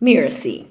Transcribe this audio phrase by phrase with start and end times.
[0.00, 0.68] Miracy.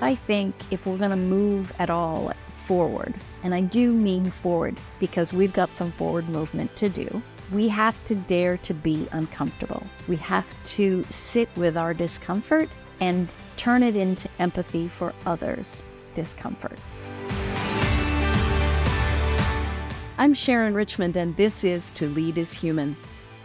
[0.00, 2.32] I think if we're going to move at all
[2.64, 7.22] forward, and I do mean forward because we've got some forward movement to do,
[7.52, 9.82] we have to dare to be uncomfortable.
[10.08, 10.46] We have
[10.76, 12.70] to sit with our discomfort
[13.00, 15.82] and turn it into empathy for others'
[16.14, 16.78] discomfort.
[20.16, 22.96] I'm Sharon Richmond, and this is To Lead is Human.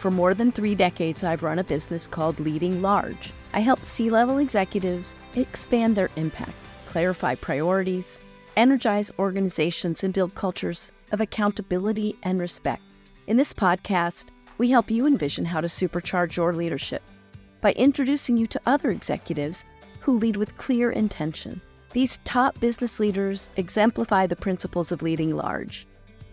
[0.02, 3.32] For more than three decades, I've run a business called Leading Large.
[3.52, 8.20] I help C level executives expand their impact, clarify priorities,
[8.56, 12.82] energize organizations, and build cultures of accountability and respect.
[13.28, 14.24] In this podcast,
[14.58, 17.02] we help you envision how to supercharge your leadership
[17.60, 19.64] by introducing you to other executives
[20.00, 21.60] who lead with clear intention.
[21.92, 25.86] These top business leaders exemplify the principles of leading large.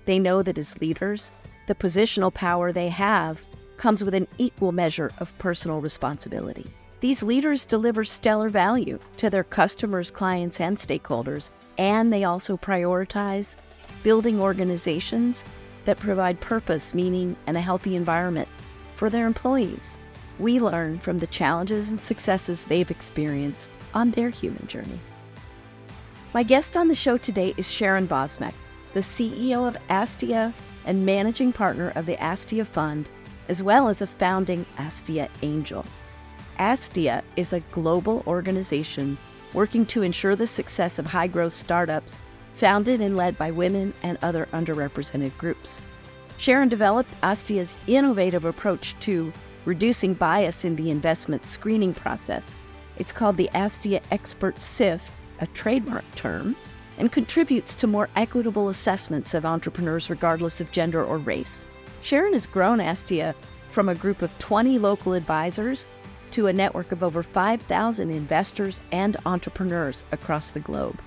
[0.05, 1.31] They know that as leaders,
[1.67, 3.43] the positional power they have
[3.79, 6.69] comes with an equal measure of personal responsibility.
[6.99, 13.55] These leaders deliver stellar value to their customers, clients, and stakeholders, and they also prioritize
[14.03, 15.45] building organizations
[15.85, 18.49] that provide purpose, meaning, and a healthy environment
[18.95, 19.97] for their employees.
[20.39, 24.99] We learn from the challenges and successes they've experienced on their human journey.
[26.33, 28.53] My guest on the show today is Sharon Vosmek,
[28.93, 30.53] the CEO of Astia
[30.85, 33.09] and managing partner of the Astia Fund,
[33.49, 35.83] as well as a founding Astia Angel.
[36.59, 39.17] Astia is a global organization
[39.53, 42.19] working to ensure the success of high growth startups
[42.53, 45.81] founded and led by women and other underrepresented groups.
[46.37, 49.33] Sharon developed Astia's innovative approach to
[49.65, 52.59] reducing bias in the investment screening process.
[52.97, 55.11] It's called the Astia Expert Sift,
[55.41, 56.55] a trademark term,
[56.97, 61.65] and contributes to more equitable assessments of entrepreneurs regardless of gender or race.
[62.01, 63.35] Sharon has grown Astia
[63.69, 65.87] from a group of 20 local advisors
[66.31, 70.99] to a network of over 5,000 investors and entrepreneurs across the globe.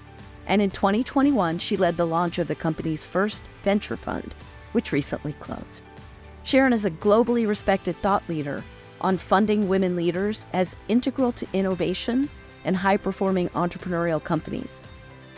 [0.47, 4.35] And in 2021, she led the launch of the company's first venture fund,
[4.73, 5.83] which recently closed.
[6.43, 8.65] Sharon is a globally respected thought leader
[9.01, 12.29] on funding women leaders as integral to innovation
[12.65, 14.83] and high performing entrepreneurial companies.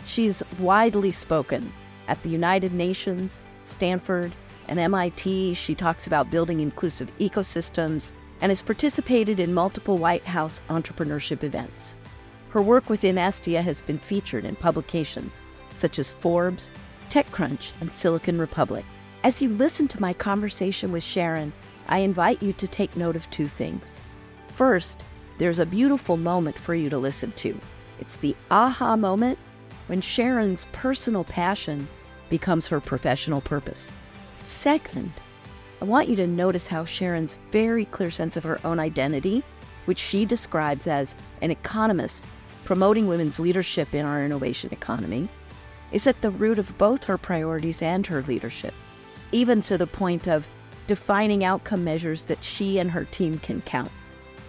[0.05, 1.71] She's widely spoken
[2.07, 4.31] at the United Nations, Stanford,
[4.67, 5.53] and MIT.
[5.53, 8.11] She talks about building inclusive ecosystems
[8.41, 11.95] and has participated in multiple White House entrepreneurship events.
[12.49, 15.41] Her work within Astia has been featured in publications
[15.73, 16.69] such as Forbes,
[17.09, 18.85] TechCrunch, and Silicon Republic.
[19.23, 21.53] As you listen to my conversation with Sharon,
[21.87, 24.01] I invite you to take note of two things.
[24.47, 25.03] First,
[25.37, 27.59] there's a beautiful moment for you to listen to.
[27.99, 29.37] It's the aha moment
[29.87, 31.87] when Sharon's personal passion
[32.29, 33.93] becomes her professional purpose.
[34.45, 35.11] Second,
[35.81, 39.43] I want you to notice how Sharon's very clear sense of her own identity,
[39.85, 42.23] which she describes as an economist
[42.63, 45.27] promoting women's leadership in our innovation economy,
[45.91, 48.75] is at the root of both her priorities and her leadership,
[49.31, 50.47] even to the point of
[50.85, 53.91] defining outcome measures that she and her team can count.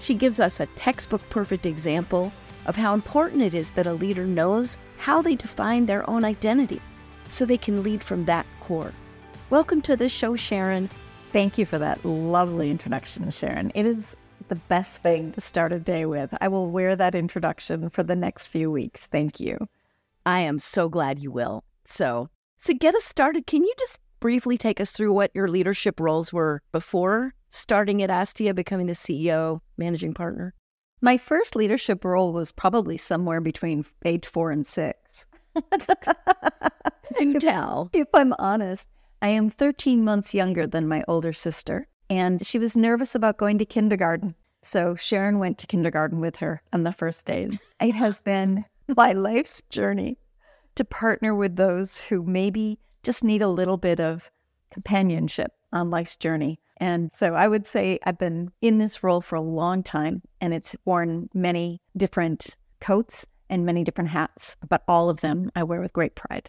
[0.00, 2.30] She gives us a textbook perfect example
[2.66, 6.82] of how important it is that a leader knows how they define their own identity
[7.28, 8.92] so they can lead from that core.
[9.48, 10.90] Welcome to the show, Sharon.
[11.30, 13.70] Thank you for that lovely introduction, Sharon.
[13.76, 14.16] It is
[14.48, 16.34] the best thing to start a day with.
[16.40, 19.06] I will wear that introduction for the next few weeks.
[19.06, 19.56] Thank you.
[20.24, 21.62] I am so glad you will.
[21.84, 22.28] So,
[22.64, 26.32] to get us started, can you just briefly take us through what your leadership roles
[26.32, 30.54] were before starting at Astia, becoming the CEO, managing partner?
[31.00, 35.24] My first leadership role was probably somewhere between age four and six.
[37.18, 37.90] Do tell.
[37.92, 38.88] If I'm honest,
[39.26, 43.58] I am 13 months younger than my older sister and she was nervous about going
[43.58, 44.36] to kindergarten.
[44.62, 47.48] So Sharon went to kindergarten with her on the first day.
[47.80, 48.64] It has been
[48.96, 50.16] my life's journey
[50.76, 54.30] to partner with those who maybe just need a little bit of
[54.70, 56.60] companionship on life's journey.
[56.76, 60.54] And so I would say I've been in this role for a long time and
[60.54, 65.80] it's worn many different coats and many different hats, but all of them I wear
[65.80, 66.48] with great pride.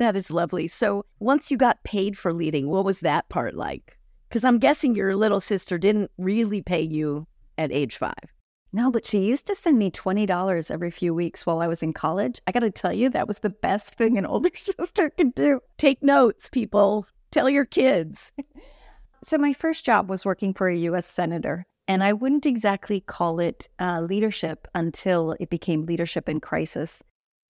[0.00, 0.66] That is lovely.
[0.66, 3.98] So once you got paid for leading, what was that part like?
[4.30, 7.26] Because I'm guessing your little sister didn't really pay you
[7.58, 8.32] at age five.
[8.72, 11.92] No, but she used to send me $20 every few weeks while I was in
[11.92, 12.40] college.
[12.46, 15.60] I got to tell you, that was the best thing an older sister could do.
[15.76, 17.06] Take notes, people.
[17.30, 18.32] Tell your kids.
[19.22, 21.06] so, my first job was working for a U.S.
[21.06, 27.02] Senator, and I wouldn't exactly call it uh, leadership until it became leadership in crisis.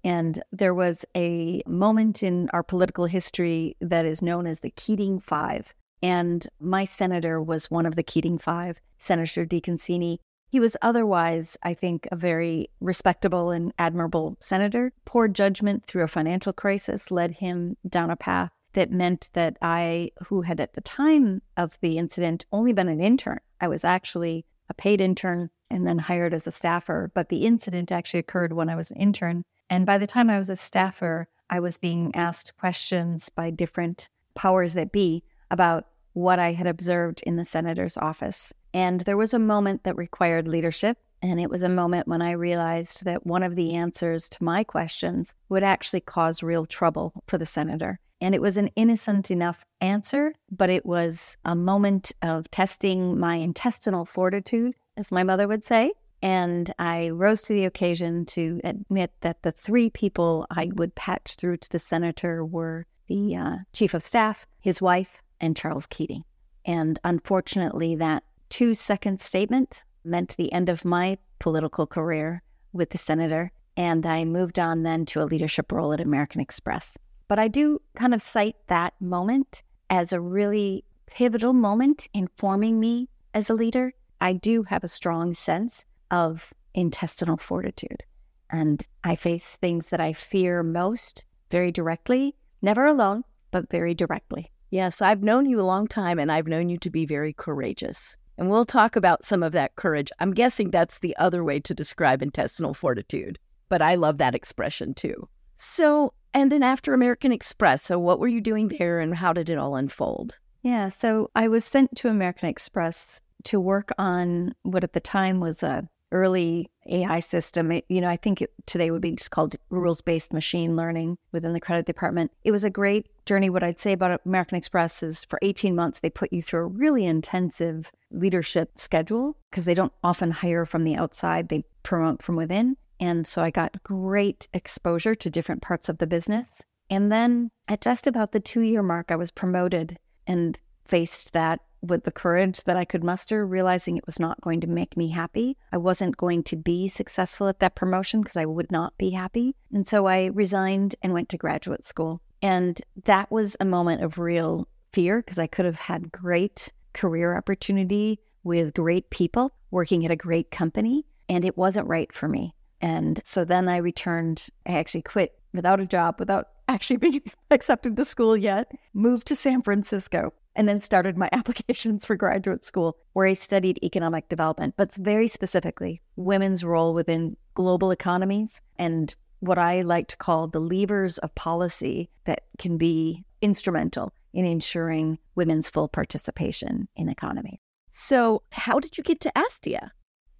[0.04, 5.20] And there was a moment in our political history that is known as the Keating
[5.20, 10.18] Five And my senator was one of the Keating Five, Senator DeConcini.
[10.48, 14.92] He was otherwise, I think, a very respectable and admirable senator.
[15.04, 20.10] Poor judgment through a financial crisis led him down a path that meant that I,
[20.26, 24.46] who had at the time of the incident only been an intern, I was actually
[24.68, 27.10] a paid intern and then hired as a staffer.
[27.14, 29.44] But the incident actually occurred when I was an intern.
[29.70, 34.08] And by the time I was a staffer, I was being asked questions by different
[34.34, 38.52] powers that be about what I had observed in the senator's office.
[38.74, 40.98] And there was a moment that required leadership.
[41.22, 44.64] And it was a moment when I realized that one of the answers to my
[44.64, 48.00] questions would actually cause real trouble for the senator.
[48.20, 53.36] And it was an innocent enough answer, but it was a moment of testing my
[53.36, 55.92] intestinal fortitude, as my mother would say.
[56.22, 61.36] And I rose to the occasion to admit that the three people I would patch
[61.36, 66.24] through to the senator were the uh, chief of staff, his wife, and Charles Keating.
[66.64, 72.42] And unfortunately, that two second statement meant the end of my political career
[72.72, 73.50] with the senator.
[73.76, 76.98] And I moved on then to a leadership role at American Express.
[77.28, 82.78] But I do kind of cite that moment as a really pivotal moment in forming
[82.78, 83.94] me as a leader.
[84.20, 88.02] I do have a strong sense of intestinal fortitude.
[88.50, 94.50] And I face things that I fear most very directly, never alone, but very directly.
[94.70, 98.16] Yes, I've known you a long time and I've known you to be very courageous.
[98.38, 100.10] And we'll talk about some of that courage.
[100.20, 104.94] I'm guessing that's the other way to describe intestinal fortitude, but I love that expression
[104.94, 105.28] too.
[105.56, 109.50] So, and then after American Express, so what were you doing there and how did
[109.50, 110.38] it all unfold?
[110.62, 115.40] Yeah, so I was sent to American Express to work on what at the time
[115.40, 117.72] was a early AI system.
[117.88, 121.52] You know, I think it, today would be just called rules based machine learning within
[121.52, 122.32] the credit department.
[122.44, 123.50] It was a great journey.
[123.50, 126.66] What I'd say about American Express is for 18 months, they put you through a
[126.66, 132.36] really intensive leadership schedule because they don't often hire from the outside, they promote from
[132.36, 132.76] within.
[132.98, 136.62] And so I got great exposure to different parts of the business.
[136.90, 141.60] And then at just about the two year mark, I was promoted and faced that
[141.82, 145.08] with the courage that I could muster, realizing it was not going to make me
[145.08, 145.56] happy.
[145.72, 149.54] I wasn't going to be successful at that promotion because I would not be happy.
[149.72, 152.20] And so I resigned and went to graduate school.
[152.42, 157.36] And that was a moment of real fear because I could have had great career
[157.36, 161.04] opportunity with great people working at a great company.
[161.28, 162.54] And it wasn't right for me.
[162.80, 167.96] And so then I returned, I actually quit without a job, without actually being accepted
[167.96, 172.96] to school yet, moved to San Francisco, and then started my applications for graduate school,
[173.12, 179.58] where I studied economic development, but very specifically women's role within global economies and what
[179.58, 185.70] I like to call the levers of policy that can be instrumental in ensuring women's
[185.70, 187.60] full participation in economy.
[187.90, 189.90] So, how did you get to Astia?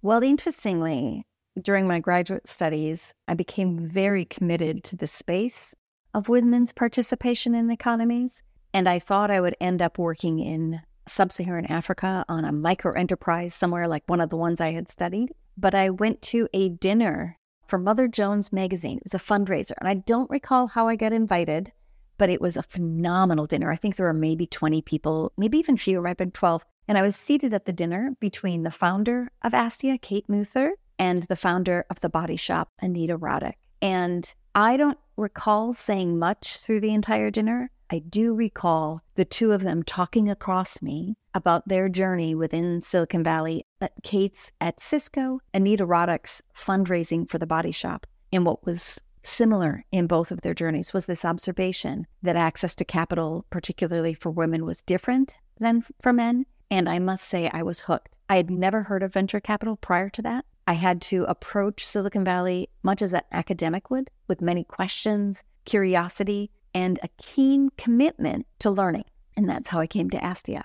[0.01, 1.25] Well, interestingly,
[1.61, 5.75] during my graduate studies, I became very committed to the space
[6.13, 8.41] of women's participation in economies.
[8.73, 12.93] And I thought I would end up working in sub Saharan Africa on a micro
[12.93, 15.33] enterprise somewhere like one of the ones I had studied.
[15.57, 17.37] But I went to a dinner
[17.67, 18.97] for Mother Jones magazine.
[18.97, 19.73] It was a fundraiser.
[19.79, 21.71] And I don't recall how I got invited,
[22.17, 23.71] but it was a phenomenal dinner.
[23.71, 26.63] I think there were maybe 20 people, maybe even fewer, have been 12.
[26.87, 31.23] And I was seated at the dinner between the founder of Astia, Kate Muther, and
[31.23, 33.53] the founder of the body shop, Anita Roddick.
[33.81, 37.71] And I don't recall saying much through the entire dinner.
[37.93, 43.21] I do recall the two of them talking across me about their journey within Silicon
[43.21, 48.07] Valley, at Kate's at Cisco, Anita Roddick's fundraising for the body shop.
[48.31, 52.85] And what was similar in both of their journeys was this observation that access to
[52.85, 56.45] capital, particularly for women, was different than for men.
[56.69, 58.15] And I must say, I was hooked.
[58.29, 60.45] I had never heard of venture capital prior to that.
[60.65, 66.51] I had to approach Silicon Valley much as an academic would, with many questions, curiosity,
[66.73, 69.05] and a keen commitment to learning.
[69.35, 70.63] And that's how I came to Astia.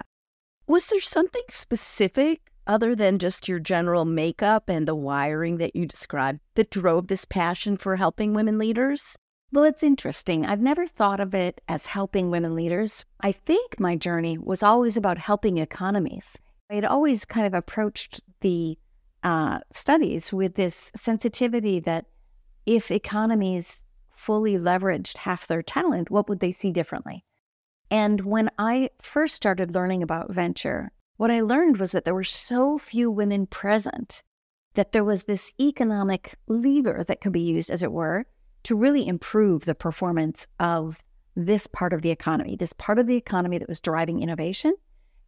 [0.67, 5.87] Was there something specific other than just your general makeup and the wiring that you
[5.87, 9.17] described that drove this passion for helping women leaders?
[9.53, 10.45] Well, it's interesting.
[10.45, 13.07] I've never thought of it as helping women leaders.
[13.21, 16.37] I think my journey was always about helping economies.
[16.69, 18.77] I had always kind of approached the
[19.23, 22.07] uh, studies with this sensitivity that
[22.67, 23.83] if economies
[24.17, 27.25] fully leveraged half their talent, what would they see differently?
[27.91, 32.25] And when I first started learning about venture, what I learned was that there were
[32.25, 34.23] so few women present
[34.75, 38.27] that there was this economic lever that could be used, as it were,
[38.65, 41.03] to really improve the performance of
[41.37, 44.75] this part of the economy, this part of the economy that was driving innovation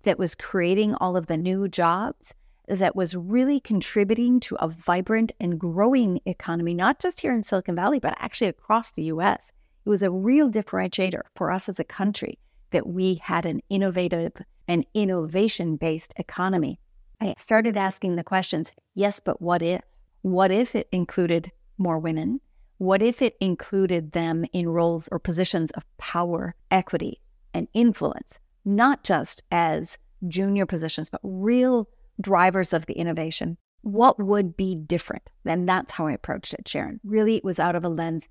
[0.02, 2.32] that was creating all of the new jobs,
[2.68, 7.74] that was really contributing to a vibrant and growing economy, not just here in Silicon
[7.74, 9.50] Valley, but actually across the US.
[9.84, 12.38] It was a real differentiator for us as a country
[12.70, 14.32] that we had an innovative
[14.66, 16.78] and innovation based economy.
[17.20, 19.80] I started asking the questions yes, but what if?
[20.22, 22.40] What if it included more women?
[22.76, 27.20] What if it included them in roles or positions of power, equity,
[27.54, 29.98] and influence, not just as
[30.28, 31.88] junior positions, but real
[32.20, 33.56] drivers of the innovation?
[33.82, 35.28] What would be different?
[35.44, 37.00] And that's how I approached it, Sharon.
[37.04, 38.28] Really, it was out of a lens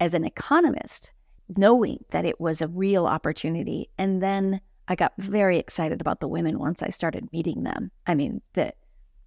[0.00, 1.12] as an economist,
[1.56, 3.90] knowing that it was a real opportunity.
[3.98, 7.90] And then I got very excited about the women once I started meeting them.
[8.06, 8.76] I mean, that,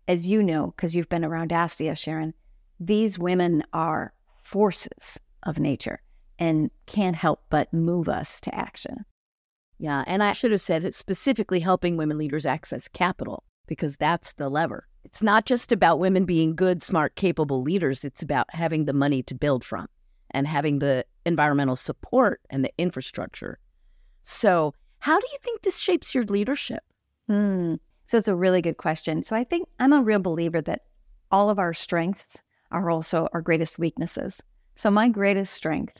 [0.08, 2.34] as you know, because you've been around ASTIA, Sharon,
[2.80, 6.02] these women are forces of nature
[6.40, 9.06] and can't help but move us to action.
[9.80, 14.34] Yeah, and I should have said it's specifically helping women leaders access capital because that's
[14.34, 14.88] the lever.
[15.04, 19.24] It's not just about women being good, smart, capable leaders, it's about having the money
[19.24, 19.88] to build from
[20.32, 23.60] and having the environmental support and the infrastructure.
[24.24, 26.84] So, how do you think this shapes your leadership?
[27.30, 29.24] Mm, so, it's a really good question.
[29.24, 30.82] So, I think I'm a real believer that
[31.32, 32.38] all of our strengths
[32.72, 34.42] are also our greatest weaknesses.
[34.76, 35.96] So, my greatest strength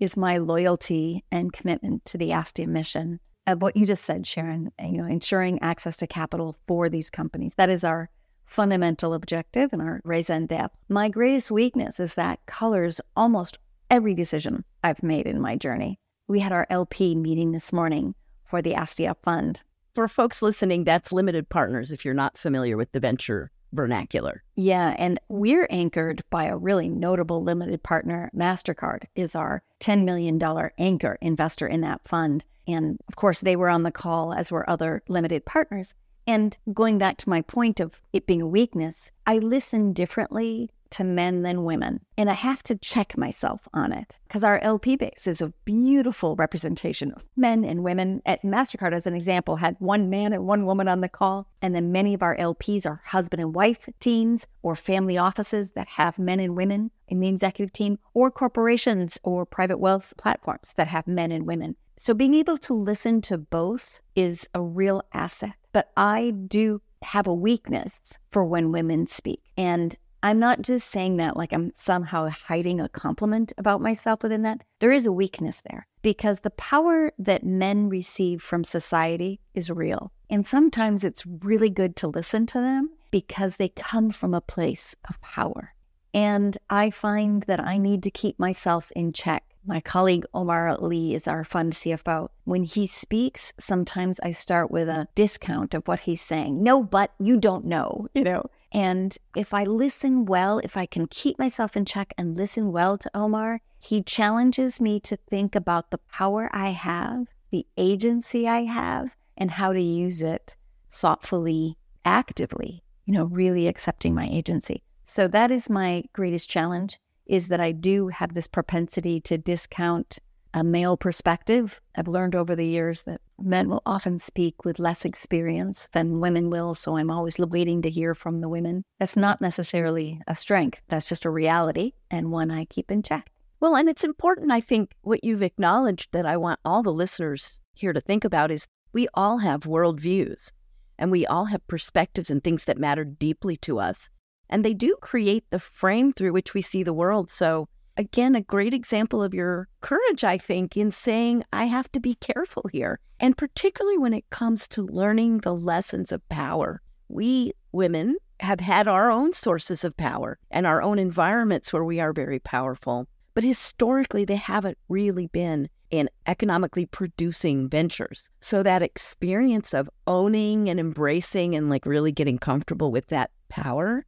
[0.00, 3.20] is my loyalty and commitment to the ASTIA mission.
[3.48, 7.08] Of what you just said, Sharon, uh, you know, ensuring access to capital for these
[7.08, 7.52] companies.
[7.56, 8.10] That is our
[8.44, 10.68] fundamental objective and our raison d'etre.
[10.90, 13.56] My greatest weakness is that colors almost
[13.90, 15.98] every decision I've made in my journey.
[16.26, 18.14] We had our LP meeting this morning
[18.44, 19.62] for the ASTIA Fund.
[19.94, 24.42] For folks listening, that's limited partners if you're not familiar with the venture vernacular.
[24.56, 28.30] Yeah, and we're anchored by a really notable limited partner.
[28.34, 30.40] MasterCard is our $10 million
[30.78, 32.44] anchor investor in that fund.
[32.66, 35.94] And of course, they were on the call, as were other limited partners.
[36.26, 41.04] And going back to my point of it being a weakness, I listen differently to
[41.04, 42.00] men than women.
[42.16, 46.36] And I have to check myself on it because our LP base is a beautiful
[46.36, 48.22] representation of men and women.
[48.26, 51.48] At MasterCard, as an example, had one man and one woman on the call.
[51.62, 55.88] And then many of our LPs are husband and wife teams or family offices that
[55.88, 60.88] have men and women in the executive team, or corporations or private wealth platforms that
[60.88, 61.74] have men and women.
[61.96, 65.54] So being able to listen to both is a real asset.
[65.72, 69.40] But I do have a weakness for when women speak.
[69.56, 74.42] And I'm not just saying that like I'm somehow hiding a compliment about myself within
[74.42, 74.64] that.
[74.80, 80.12] There is a weakness there because the power that men receive from society is real.
[80.28, 84.94] And sometimes it's really good to listen to them because they come from a place
[85.08, 85.74] of power.
[86.12, 89.44] And I find that I need to keep myself in check.
[89.64, 92.28] My colleague Omar Lee is our fund CFO.
[92.44, 96.62] When he speaks, sometimes I start with a discount of what he's saying.
[96.62, 98.46] No, but you don't know, you know.
[98.72, 102.98] And if I listen well, if I can keep myself in check and listen well
[102.98, 108.64] to Omar, he challenges me to think about the power I have, the agency I
[108.64, 110.56] have, and how to use it
[110.90, 114.82] thoughtfully, actively, you know, really accepting my agency.
[115.04, 120.18] So that is my greatest challenge is that I do have this propensity to discount
[120.54, 121.80] a male perspective.
[121.96, 126.50] I've learned over the years that men will often speak with less experience than women
[126.50, 126.74] will.
[126.74, 128.82] So I'm always waiting to hear from the women.
[128.98, 133.30] That's not necessarily a strength, that's just a reality and one I keep in check.
[133.60, 137.60] Well, and it's important, I think, what you've acknowledged that I want all the listeners
[137.74, 140.52] here to think about is we all have worldviews
[140.98, 144.10] and we all have perspectives and things that matter deeply to us.
[144.48, 147.30] And they do create the frame through which we see the world.
[147.30, 152.00] So again, a great example of your courage, I think, in saying, I have to
[152.00, 153.00] be careful here.
[153.20, 156.80] And particularly when it comes to learning the lessons of power.
[157.08, 162.00] We women have had our own sources of power and our own environments where we
[162.00, 163.08] are very powerful.
[163.34, 168.30] But historically, they haven't really been in economically producing ventures.
[168.40, 174.04] So that experience of owning and embracing and like really getting comfortable with that power,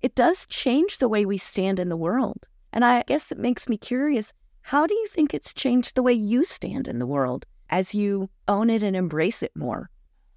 [0.00, 2.46] it does change the way we stand in the world.
[2.72, 6.12] And I guess it makes me curious how do you think it's changed the way
[6.12, 9.90] you stand in the world as you own it and embrace it more?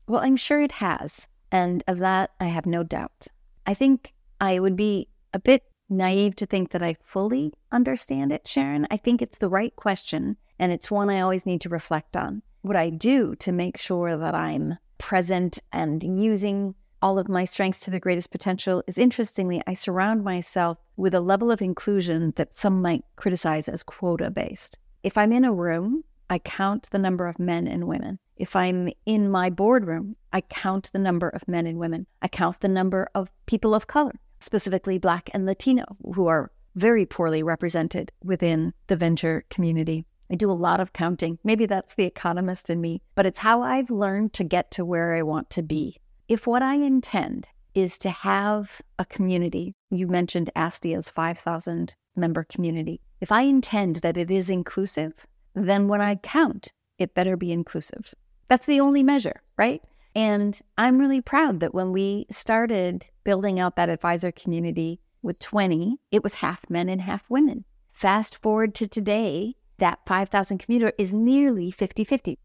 [0.07, 1.27] Well, I'm sure it has.
[1.51, 3.27] And of that, I have no doubt.
[3.65, 8.47] I think I would be a bit naive to think that I fully understand it,
[8.47, 8.87] Sharon.
[8.89, 12.41] I think it's the right question, and it's one I always need to reflect on.
[12.61, 17.81] What I do to make sure that I'm present and using all of my strengths
[17.81, 22.53] to the greatest potential is interestingly, I surround myself with a level of inclusion that
[22.53, 24.79] some might criticize as quota based.
[25.03, 28.19] If I'm in a room I count the number of men and women.
[28.35, 32.07] If I'm in my boardroom, I count the number of men and women.
[32.21, 35.85] I count the number of people of color, specifically Black and Latino,
[36.15, 40.05] who are very poorly represented within the venture community.
[40.29, 41.37] I do a lot of counting.
[41.43, 45.13] Maybe that's the economist in me, but it's how I've learned to get to where
[45.13, 46.01] I want to be.
[46.27, 52.99] If what I intend is to have a community, you mentioned Astia's 5,000 member community.
[53.21, 55.13] If I intend that it is inclusive,
[55.53, 58.11] then when I count, it better be inclusive.
[58.47, 59.83] That's the only measure, right?
[60.15, 65.97] And I'm really proud that when we started building out that advisor community with 20,
[66.09, 67.65] it was half men and half women.
[67.91, 72.39] Fast forward to today, that 5,000 commuter is nearly 50 50.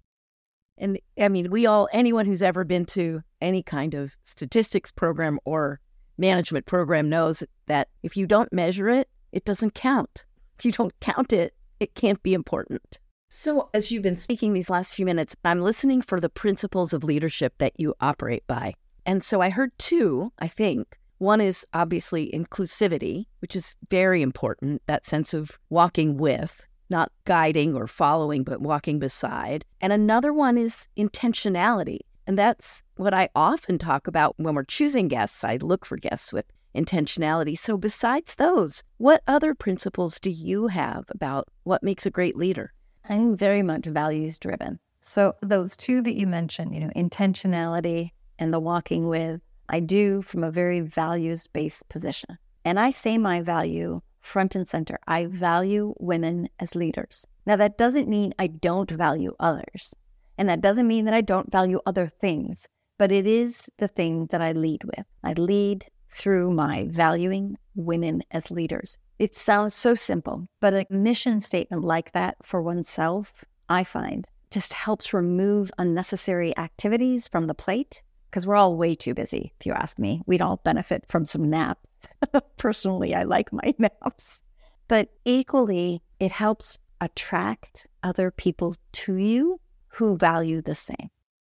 [0.81, 5.39] And I mean, we all, anyone who's ever been to any kind of statistics program
[5.45, 5.79] or
[6.19, 10.25] management program knows that if you don't measure it, it doesn't count.
[10.59, 12.99] If you don't count it, it can't be important.
[13.29, 17.05] So, as you've been speaking these last few minutes, I'm listening for the principles of
[17.05, 18.75] leadership that you operate by.
[19.07, 20.99] And so I heard two, I think.
[21.19, 27.75] One is obviously inclusivity, which is very important, that sense of walking with not guiding
[27.75, 29.65] or following, but walking beside.
[29.81, 32.01] And another one is intentionality.
[32.27, 35.43] And that's what I often talk about when we're choosing guests.
[35.43, 37.57] I look for guests with intentionality.
[37.57, 42.73] So, besides those, what other principles do you have about what makes a great leader?
[43.09, 44.79] I'm very much values driven.
[45.01, 50.23] So, those two that you mentioned, you know, intentionality and the walking with, I do
[50.23, 52.39] from a very values based position.
[52.65, 54.99] And I say my value front and center.
[55.07, 57.27] I value women as leaders.
[57.47, 59.95] Now, that doesn't mean I don't value others.
[60.39, 62.67] And that doesn't mean that I don't value other things,
[62.99, 65.05] but it is the thing that I lead with.
[65.23, 68.99] I lead through my valuing women as leaders.
[69.19, 74.73] It sounds so simple, but a mission statement like that for oneself, I find, just
[74.73, 79.73] helps remove unnecessary activities from the plate because we're all way too busy, if you
[79.73, 80.23] ask me.
[80.27, 81.90] We'd all benefit from some naps.
[82.57, 84.43] Personally, I like my maps,
[84.89, 91.11] But equally, it helps attract other people to you who value the same.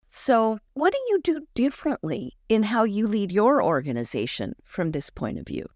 [0.09, 5.37] So, what do you do differently in how you lead your organization from this point
[5.37, 5.67] of view?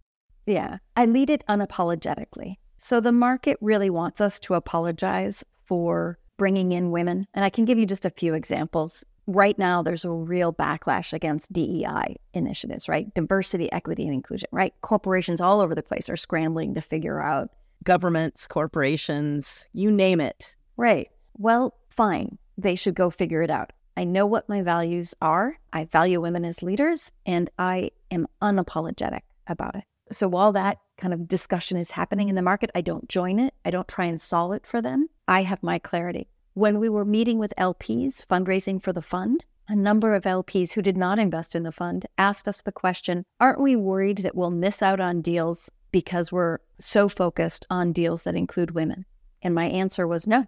[0.45, 2.55] Yeah, I lead it unapologetically.
[2.79, 7.27] So, the market really wants us to apologize for bringing in women.
[7.33, 11.13] And I can give you just a few examples right now there's a real backlash
[11.13, 13.13] against DEI initiatives, right?
[13.13, 14.73] Diversity, equity, and inclusion, right?
[14.81, 17.49] Corporations all over the place are scrambling to figure out
[17.83, 20.55] governments, corporations, you name it.
[20.77, 21.09] Right.
[21.37, 22.37] Well, fine.
[22.57, 23.71] They should go figure it out.
[23.95, 25.57] I know what my values are.
[25.71, 29.83] I value women as leaders, and I am unapologetic about it.
[30.11, 33.53] So while that kind of discussion is happening in the market, I don't join it.
[33.65, 35.09] I don't try and solve it for them.
[35.27, 36.27] I have my clarity.
[36.55, 40.83] When we were meeting with LPs fundraising for the fund, a number of LPs who
[40.83, 44.51] did not invest in the fund asked us the question Aren't we worried that we'll
[44.51, 49.05] miss out on deals because we're so focused on deals that include women?
[49.41, 50.45] And my answer was no,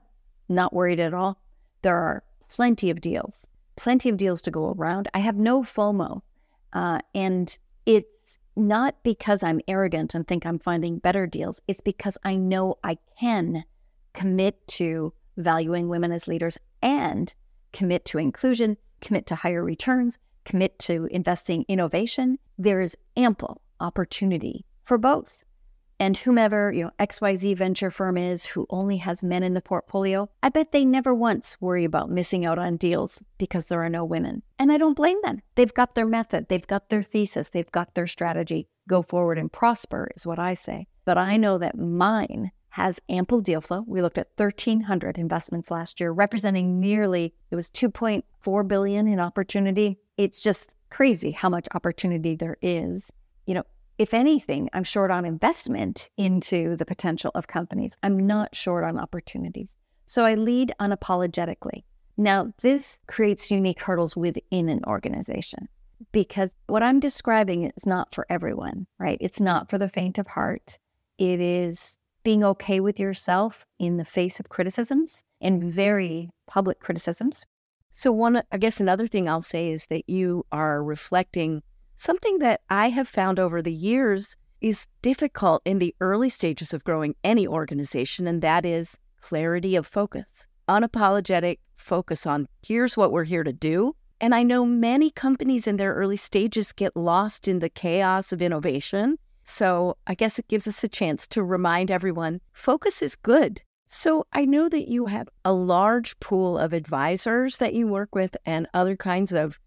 [0.47, 1.41] not worried at all.
[1.81, 5.07] There are plenty of deals, plenty of deals to go around.
[5.15, 6.21] I have no FOMO.
[6.71, 12.15] Uh, and it's not because I'm arrogant and think I'm finding better deals, it's because
[12.23, 13.65] I know I can
[14.13, 17.33] commit to valuing women as leaders and
[17.73, 24.65] commit to inclusion, commit to higher returns, commit to investing innovation, there is ample opportunity
[24.83, 25.43] for both.
[25.99, 30.29] And whomever, you know, XYZ venture firm is who only has men in the portfolio,
[30.43, 34.03] I bet they never once worry about missing out on deals because there are no
[34.03, 34.43] women.
[34.59, 35.41] And I don't blame them.
[35.55, 38.67] They've got their method, they've got their thesis, they've got their strategy.
[38.89, 40.87] Go forward and prosper is what I say.
[41.05, 43.85] But I know that mine has ample deal flow.
[43.87, 49.97] We looked at 1,300 investments last year, representing nearly, it was 2.4 billion in opportunity.
[50.17, 53.13] It's just crazy how much opportunity there is.
[53.47, 53.63] You know,
[53.97, 57.95] if anything, I'm short on investment into the potential of companies.
[58.03, 59.69] I'm not short on opportunities.
[60.05, 61.83] So I lead unapologetically.
[62.17, 65.69] Now, this creates unique hurdles within an organization
[66.11, 69.17] because what I'm describing is not for everyone, right?
[69.21, 70.77] It's not for the faint of heart.
[71.17, 75.69] It is being okay with yourself in the face of criticisms and mm-hmm.
[75.69, 77.45] very public criticisms.
[77.91, 81.63] So, one, I guess another thing I'll say is that you are reflecting
[81.95, 86.83] something that I have found over the years is difficult in the early stages of
[86.83, 93.23] growing any organization, and that is clarity of focus, unapologetic focus on here's what we're
[93.23, 93.95] here to do.
[94.19, 98.41] And I know many companies in their early stages get lost in the chaos of
[98.41, 103.61] innovation so I guess it gives us a chance to remind everyone focus is good.
[103.87, 108.35] So I know that you have a large pool of advisors that you work with
[108.45, 109.59] and other kinds of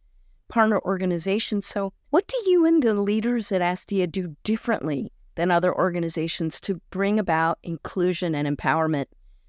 [0.48, 1.66] partner organizations.
[1.66, 6.80] So, what do you and the leaders at Astia do differently than other organizations to
[6.90, 9.06] bring about inclusion and empowerment,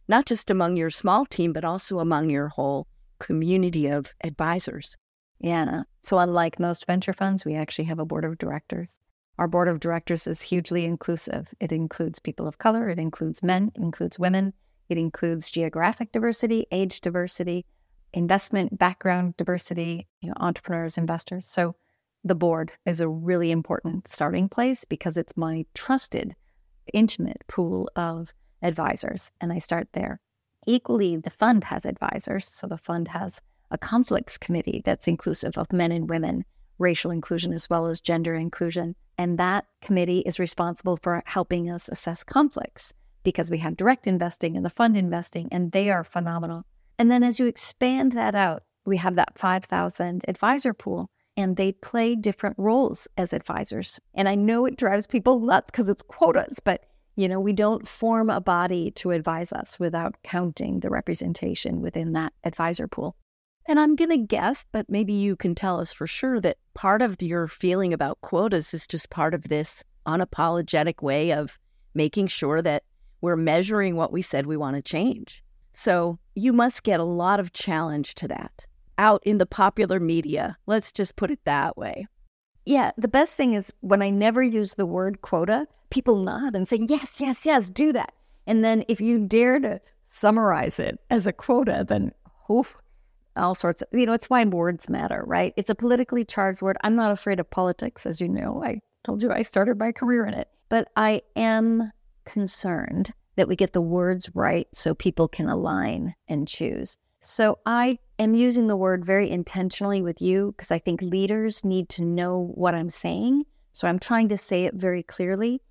[0.07, 2.85] not just among your small team, but also among your whole
[3.17, 4.95] community of advisors?
[5.39, 5.83] Yeah.
[6.03, 8.99] So, unlike most venture funds, we actually have a board of directors.
[9.39, 11.47] Our board of directors is hugely inclusive.
[11.61, 14.51] It includes people of color, it includes men, it includes women,
[14.89, 17.65] it includes geographic diversity, age diversity,
[18.11, 21.47] investment background diversity, you know, entrepreneurs, investors.
[21.47, 21.77] So
[22.25, 26.35] the board is a really important starting place because it's my trusted,
[26.93, 29.31] intimate pool of advisors.
[29.39, 30.19] And I start there.
[30.67, 32.45] Equally, the fund has advisors.
[32.45, 36.43] So the fund has a conflicts committee that's inclusive of men and women,
[36.77, 38.95] racial inclusion as well as gender inclusion.
[39.19, 44.55] And that committee is responsible for helping us assess conflicts because we have direct investing
[44.55, 46.63] and the fund investing, and they are phenomenal.
[46.97, 51.73] And then as you expand that out, we have that 5,000 advisor pool, and they
[51.73, 53.99] play different roles as advisors.
[54.15, 56.85] And I know it drives people nuts because it's quotas, but
[57.17, 62.13] you know, we don't form a body to advise us without counting the representation within
[62.13, 63.17] that advisor pool.
[63.67, 67.01] And I'm going to guess, but maybe you can tell us for sure that part
[67.01, 71.59] of your feeling about quotas is just part of this unapologetic way of
[71.93, 72.83] making sure that
[73.19, 75.43] we're measuring what we said we want to change.
[75.73, 78.65] So you must get a lot of challenge to that
[78.97, 80.57] out in the popular media.
[80.67, 82.07] Let's just put it that way.
[82.65, 86.65] Yeah, the best thing is when I never use the word quota, people nod and
[86.65, 88.13] say, yes, yes, yes, do that.
[88.47, 92.13] And then if you dare to summarize it as a quota, then
[92.49, 92.77] oof,
[93.39, 95.53] all sorts of, you know, it's why words matter, right?
[95.57, 96.77] It's a politically charged word.
[96.81, 98.61] I'm not afraid of politics, as you know.
[98.63, 101.91] I told you I started my career in it, but I am
[102.25, 106.97] concerned that we get the words right so people can align and choose.
[107.21, 111.89] So I am using the word very intentionally with you because I think leaders need
[111.89, 113.45] to know what I'm saying.
[113.73, 115.61] So I'm trying to say it very clearly.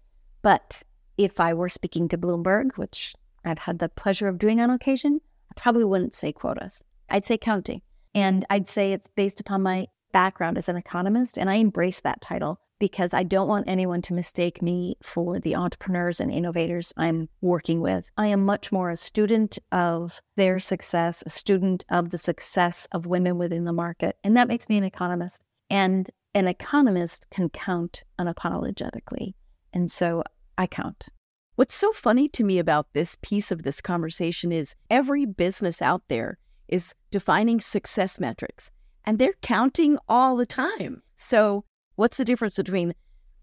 [0.43, 0.83] But
[1.17, 5.21] if I were speaking to Bloomberg, which I've had the pleasure of doing on occasion,
[5.51, 6.83] I probably wouldn't say quotas.
[7.09, 7.83] I'd say counting.
[8.15, 11.39] And I'd say it's based upon my background as an economist.
[11.39, 15.57] And I embrace that title because I don't want anyone to mistake me for the
[15.57, 18.05] entrepreneurs and innovators I'm working with.
[18.17, 23.07] I am much more a student of their success, a student of the success of
[23.07, 24.17] women within the market.
[24.23, 25.43] And that makes me an economist.
[25.71, 29.35] And an economist can count unapologetically.
[29.73, 30.23] And so
[30.57, 31.09] I count.
[31.57, 36.03] What's so funny to me about this piece of this conversation is every business out
[36.09, 36.39] there
[36.69, 38.71] is defining success metrics
[39.05, 41.03] and they're counting all the time.
[41.17, 41.65] So
[41.99, 42.95] What's the difference between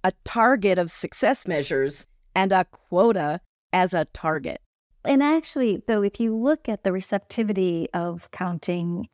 [0.01, 3.41] a target of success measures and a quota
[3.73, 4.61] as a target?
[5.03, 9.09] And actually, though, if you look at the receptivity of counting,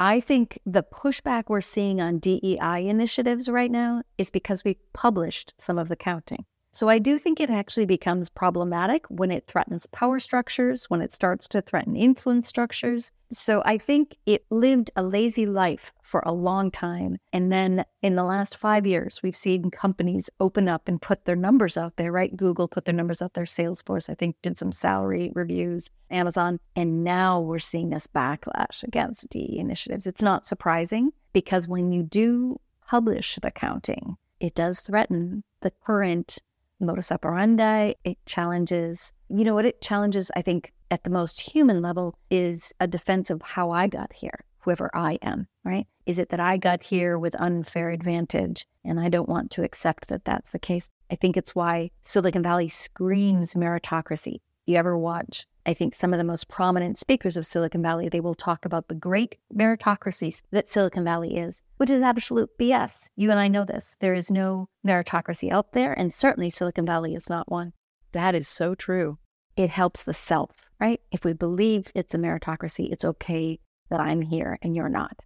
[0.00, 5.52] I think the pushback we're seeing on DEI initiatives right now is because we published
[5.58, 6.46] some of the counting.
[6.76, 11.10] So I do think it actually becomes problematic when it threatens power structures, when it
[11.10, 13.12] starts to threaten influence structures.
[13.32, 17.16] So I think it lived a lazy life for a long time.
[17.32, 21.34] And then in the last five years, we've seen companies open up and put their
[21.34, 22.36] numbers out there, right?
[22.36, 26.60] Google put their numbers out there, Salesforce, I think, did some salary reviews, Amazon.
[26.76, 30.06] And now we're seeing this backlash against DE initiatives.
[30.06, 36.38] It's not surprising because when you do publish the counting, it does threaten the current
[36.80, 37.94] modus operandi.
[38.04, 42.72] It challenges, you know what it challenges, I think, at the most human level is
[42.80, 45.86] a defense of how I got here, whoever I am, right?
[46.06, 50.08] Is it that I got here with unfair advantage and I don't want to accept
[50.08, 50.88] that that's the case?
[51.10, 54.40] I think it's why Silicon Valley screams meritocracy.
[54.66, 58.20] You ever watch I think some of the most prominent speakers of Silicon Valley, they
[58.20, 63.08] will talk about the great meritocracies that Silicon Valley is, which is absolute BS.
[63.16, 63.96] You and I know this.
[63.98, 67.72] There is no meritocracy out there, and certainly Silicon Valley is not one.
[68.12, 69.18] That is so true.
[69.56, 71.00] It helps the self, right?
[71.10, 73.58] If we believe it's a meritocracy, it's okay
[73.90, 75.24] that I'm here and you're not.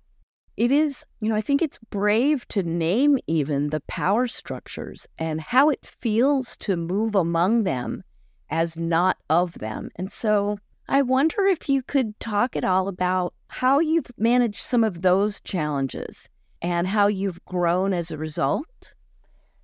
[0.57, 5.41] It is, you know, I think it's brave to name even the power structures and
[5.41, 8.05] how it feels to move among them
[8.51, 9.91] as not of them.
[9.97, 10.59] And so
[10.89, 15.41] I wonder if you could talk at all about how you've managed some of those
[15.41, 16.29] challenges
[16.61, 18.95] and how you've grown as a result.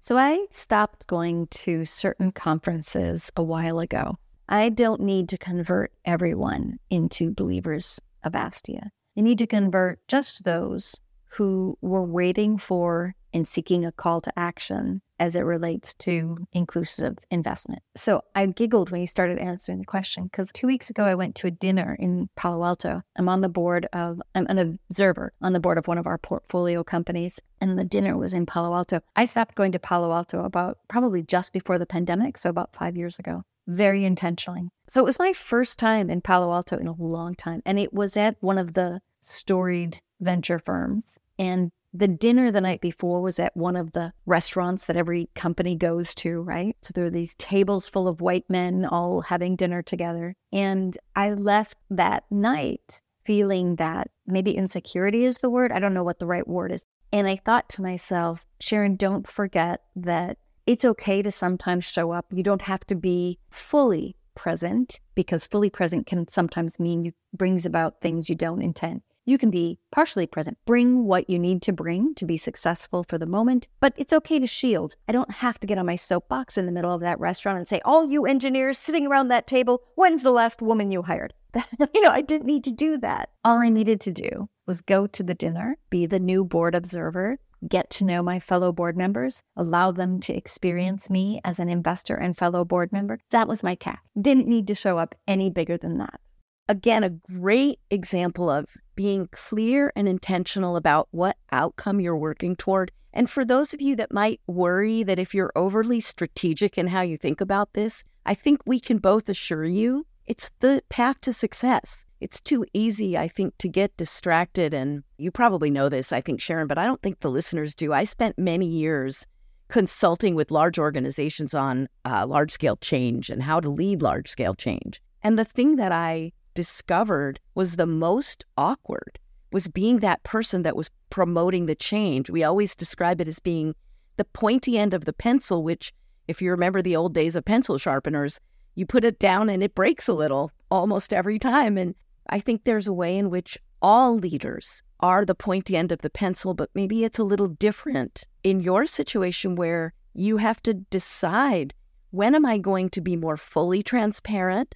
[0.00, 4.18] So I stopped going to certain conferences a while ago.
[4.48, 8.90] I don't need to convert everyone into believers of Astia.
[9.18, 14.38] I need to convert just those who were waiting for and seeking a call to
[14.38, 17.82] action as it relates to inclusive investment.
[17.96, 21.34] So I giggled when you started answering the question because two weeks ago I went
[21.36, 23.02] to a dinner in Palo Alto.
[23.16, 26.18] I'm on the board of, I'm an observer on the board of one of our
[26.18, 29.00] portfolio companies, and the dinner was in Palo Alto.
[29.14, 32.96] I stopped going to Palo Alto about probably just before the pandemic, so about five
[32.96, 34.68] years ago, very intentionally.
[34.88, 37.92] So it was my first time in Palo Alto in a long time, and it
[37.92, 41.18] was at one of the storied venture firms.
[41.38, 45.74] And the dinner the night before was at one of the restaurants that every company
[45.74, 46.76] goes to, right?
[46.82, 50.34] So there are these tables full of white men all having dinner together.
[50.52, 55.72] And I left that night feeling that maybe insecurity is the word.
[55.72, 56.84] I don't know what the right word is.
[57.12, 62.26] And I thought to myself, Sharon, don't forget that it's okay to sometimes show up.
[62.30, 67.64] You don't have to be fully present because fully present can sometimes mean you brings
[67.64, 69.02] about things you don't intend.
[69.28, 70.56] You can be partially present.
[70.66, 74.38] Bring what you need to bring to be successful for the moment, but it's okay
[74.38, 74.94] to shield.
[75.08, 77.66] I don't have to get on my soapbox in the middle of that restaurant and
[77.66, 81.34] say, All you engineers sitting around that table, when's the last woman you hired?
[81.92, 83.30] you know, I didn't need to do that.
[83.44, 87.40] All I needed to do was go to the dinner, be the new board observer,
[87.68, 92.14] get to know my fellow board members, allow them to experience me as an investor
[92.14, 93.18] and fellow board member.
[93.30, 94.02] That was my task.
[94.20, 96.20] Didn't need to show up any bigger than that
[96.68, 102.90] again, a great example of being clear and intentional about what outcome you're working toward.
[103.12, 107.02] And for those of you that might worry that if you're overly strategic in how
[107.02, 111.32] you think about this, I think we can both assure you it's the path to
[111.32, 112.04] success.
[112.20, 114.74] It's too easy, I think, to get distracted.
[114.74, 117.92] And you probably know this, I think, Sharon, but I don't think the listeners do.
[117.92, 119.26] I spent many years
[119.68, 124.54] consulting with large organizations on uh, large scale change and how to lead large scale
[124.54, 125.00] change.
[125.22, 129.20] And the thing that I discovered was the most awkward
[129.52, 132.28] was being that person that was promoting the change.
[132.28, 133.74] We always describe it as being
[134.16, 135.92] the pointy end of the pencil, which,
[136.26, 138.40] if you remember the old days of pencil sharpeners,
[138.74, 141.78] you put it down and it breaks a little almost every time.
[141.78, 141.94] And
[142.28, 146.10] I think there's a way in which all leaders are the pointy end of the
[146.10, 151.72] pencil, but maybe it's a little different in your situation where you have to decide
[152.10, 154.74] when am I going to be more fully transparent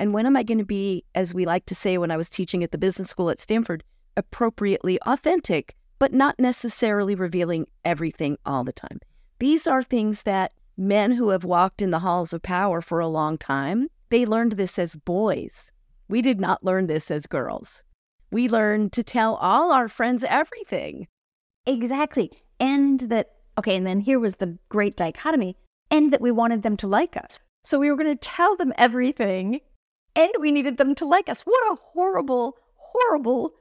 [0.00, 2.30] and when am I going to be, as we like to say when I was
[2.30, 3.84] teaching at the business school at Stanford,
[4.16, 9.00] appropriately authentic, but not necessarily revealing everything all the time?
[9.40, 13.08] These are things that men who have walked in the halls of power for a
[13.08, 15.70] long time, they learned this as boys.
[16.08, 17.82] We did not learn this as girls.
[18.32, 21.08] We learned to tell all our friends everything.
[21.66, 22.32] Exactly.
[22.58, 25.58] And that, okay, and then here was the great dichotomy,
[25.90, 27.38] and that we wanted them to like us.
[27.64, 29.60] So we were going to tell them everything
[30.14, 31.42] and we needed them to like us.
[31.42, 33.54] What a horrible, horrible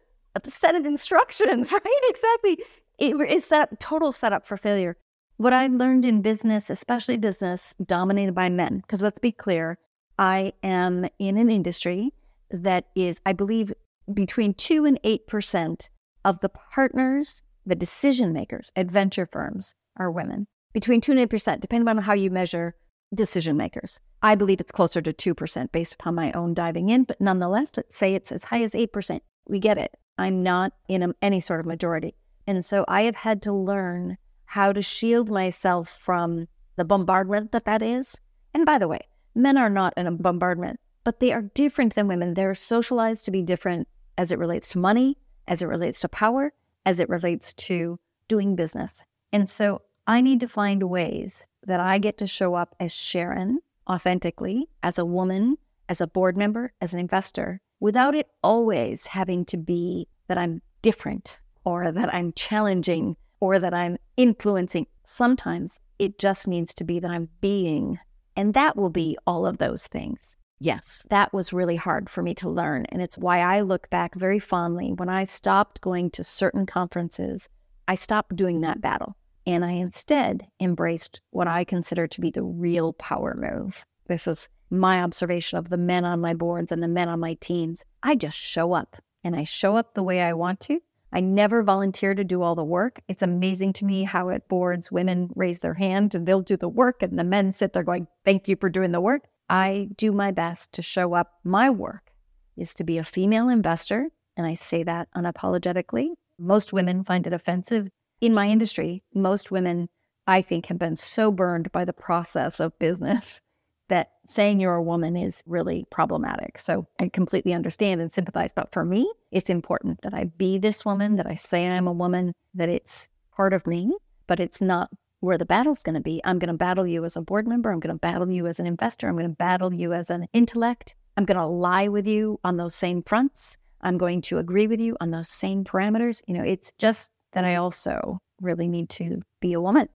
[0.45, 2.01] set of instructions, right?
[2.09, 2.63] Exactly.
[2.97, 4.97] It, It is that total setup for failure.
[5.38, 9.77] What I've learned in business, especially business dominated by men, because let's be clear,
[10.17, 12.13] I am in an industry
[12.51, 13.73] that is, I believe,
[14.13, 15.89] between two and eight percent
[16.25, 20.47] of the partners, the decision makers at venture firms are women.
[20.73, 22.75] Between two and eight percent, depending on how you measure
[23.13, 24.00] decision makers.
[24.22, 27.95] I believe it's closer to 2% based upon my own diving in, but nonetheless, let's
[27.95, 29.22] say it's as high as 8%.
[29.48, 29.98] We get it.
[30.17, 32.15] I'm not in a, any sort of majority.
[32.45, 37.65] And so I have had to learn how to shield myself from the bombardment that
[37.65, 38.19] that is.
[38.54, 39.02] And by the way,
[39.36, 42.34] men are not in a bombardment, but they are different than women.
[42.34, 45.17] They're socialized to be different as it relates to money,
[45.48, 46.52] as it relates to power,
[46.86, 49.04] as it relates to doing business.
[49.32, 53.60] And so I need to find ways that I get to show up as Sharon
[53.89, 59.45] authentically, as a woman, as a board member, as an investor, without it always having
[59.45, 64.88] to be that I'm different or that I'm challenging or that I'm influencing.
[65.06, 68.00] Sometimes it just needs to be that I'm being,
[68.36, 70.38] and that will be all of those things.
[70.60, 71.06] Yes.
[71.10, 72.86] That was really hard for me to learn.
[72.88, 74.91] And it's why I look back very fondly.
[74.91, 77.48] When I stopped going to certain conferences,
[77.88, 79.15] I stopped doing that battle.
[79.45, 83.86] And I instead embraced what I consider to be the real power move.
[84.08, 87.36] This is my observation of the men on my boards and the men on my
[87.36, 87.84] teams.
[88.04, 90.80] I just show up and I show up the way I want to.
[91.12, 93.02] I never volunteer to do all the work.
[93.08, 96.69] It's amazing to me how at boards women raise their hand and they'll do the
[96.69, 99.23] work, and the men sit there going, Thank you for doing the work.
[99.49, 101.34] I do my best to show up.
[101.43, 102.12] My work
[102.58, 106.10] is to be a female investor, and I say that unapologetically.
[106.38, 107.89] Most women find it offensive
[108.21, 109.89] in my industry, most women,
[110.27, 113.39] I think, have been so burned by the process of business
[113.89, 116.60] that saying you're a woman is really problematic.
[116.60, 118.51] So I completely understand and sympathize.
[118.55, 121.93] But for me, it's important that I be this woman, that I say I'm a
[121.93, 123.91] woman, that it's part of me,
[124.27, 126.21] but it's not where the battle's going to be.
[126.23, 127.71] I'm going to battle you as a board member.
[127.71, 129.08] I'm going to battle you as an investor.
[129.08, 130.95] I'm going to battle you as an intellect.
[131.17, 133.58] I'm going to lie with you on those same fronts.
[133.82, 136.21] I'm going to agree with you on those same parameters.
[136.27, 139.89] You know, it's just that I also really need to be a woman.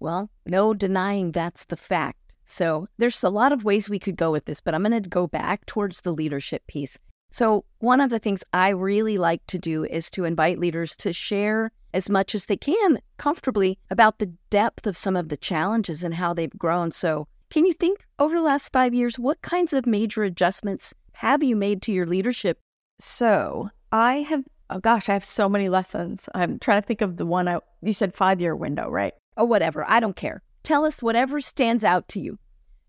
[0.00, 2.18] Well, no denying that's the fact.
[2.46, 5.08] So there's a lot of ways we could go with this, but I'm going to
[5.08, 6.98] go back towards the leadership piece.
[7.30, 11.12] So, one of the things I really like to do is to invite leaders to
[11.12, 16.04] share as much as they can comfortably about the depth of some of the challenges
[16.04, 16.92] and how they've grown.
[16.92, 21.42] So, can you think over the last five years, what kinds of major adjustments have
[21.42, 22.60] you made to your leadership?
[23.00, 26.28] So, I have, oh gosh, I have so many lessons.
[26.34, 29.14] I'm trying to think of the one I, you said five year window, right?
[29.36, 29.84] Oh, whatever.
[29.88, 30.42] I don't care.
[30.62, 32.38] Tell us whatever stands out to you.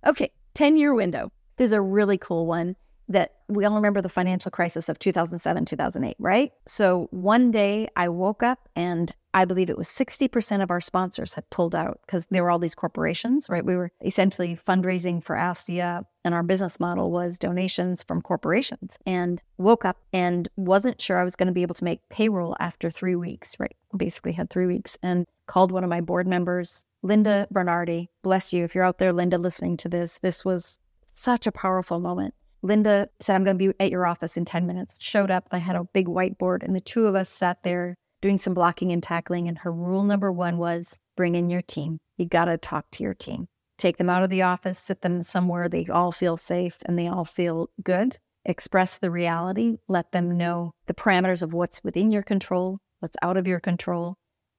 [0.05, 1.31] Okay, 10 year window.
[1.57, 2.75] There's a really cool one
[3.07, 6.51] that we all remember the financial crisis of 2007, 2008, right?
[6.67, 11.33] So one day I woke up and I believe it was 60% of our sponsors
[11.33, 13.65] had pulled out because there were all these corporations, right?
[13.65, 19.41] We were essentially fundraising for Astia and our business model was donations from corporations and
[19.57, 22.91] woke up and wasn't sure I was going to be able to make payroll after
[22.91, 23.75] three weeks, right?
[23.95, 28.09] Basically had three weeks and called one of my board members, Linda Bernardi.
[28.23, 28.65] Bless you.
[28.65, 32.33] If you're out there, Linda, listening to this, this was such a powerful moment
[32.65, 34.95] Linda said, I'm going to be at your office in 10 minutes.
[34.97, 35.47] Showed up.
[35.51, 38.91] I had a big whiteboard, and the two of us sat there doing some blocking
[38.91, 39.47] and tackling.
[39.47, 41.99] And her rule number one was bring in your team.
[42.17, 43.47] You got to talk to your team.
[43.77, 47.07] Take them out of the office, sit them somewhere they all feel safe and they
[47.07, 48.17] all feel good.
[48.45, 53.37] Express the reality, let them know the parameters of what's within your control, what's out
[53.37, 54.15] of your control.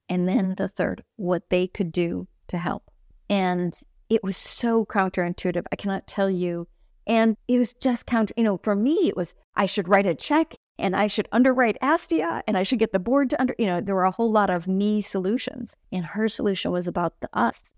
[0.08, 2.90] And then the third, what they could do to help.
[3.28, 3.72] And
[4.08, 5.64] it was so counterintuitive.
[5.72, 6.68] I cannot tell you
[7.06, 10.14] and it was just counter, you know, for me, it was I should write a
[10.14, 13.66] check and I should underwrite Astia and I should get the board to under, you
[13.66, 15.74] know, there were a whole lot of me solutions.
[15.92, 17.72] And her solution was about the us.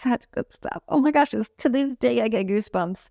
[0.00, 0.84] Such good stuff.
[0.88, 3.10] Oh my gosh, to this day, I get goosebumps.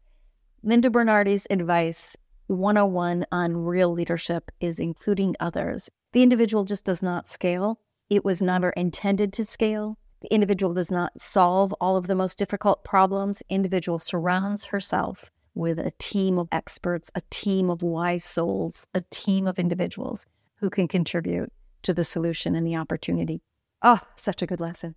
[0.63, 2.15] Linda Bernardi's advice
[2.47, 5.89] 101 on real leadership is including others.
[6.13, 7.81] The individual just does not scale.
[8.09, 9.97] It was never intended to scale.
[10.21, 13.43] The individual does not solve all of the most difficult problems.
[13.49, 19.45] Individual surrounds herself with a team of experts, a team of wise souls, a team
[19.45, 23.41] of individuals who can contribute to the solution and the opportunity.
[23.81, 24.95] Oh, such a good lesson.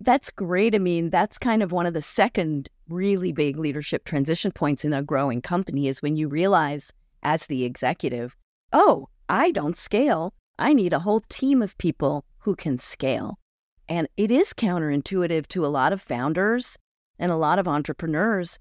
[0.00, 0.74] That's great.
[0.74, 4.92] I mean, that's kind of one of the second really big leadership transition points in
[4.92, 8.36] a growing company is when you realize, as the executive,
[8.72, 10.34] oh, I don't scale.
[10.58, 13.38] I need a whole team of people who can scale.
[13.88, 16.76] And it is counterintuitive to a lot of founders
[17.18, 18.58] and a lot of entrepreneurs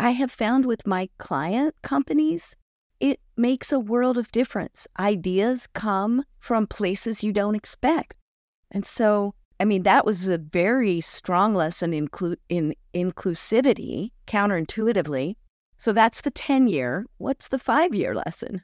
[0.00, 2.54] I have found with my client companies,
[3.00, 4.86] it makes a world of difference.
[4.96, 8.14] Ideas come from places you don't expect.
[8.70, 12.08] And so, I mean, that was a very strong lesson in,
[12.48, 15.36] in inclusivity, counterintuitively.
[15.76, 17.06] So that's the 10 year.
[17.18, 18.62] What's the five year lesson?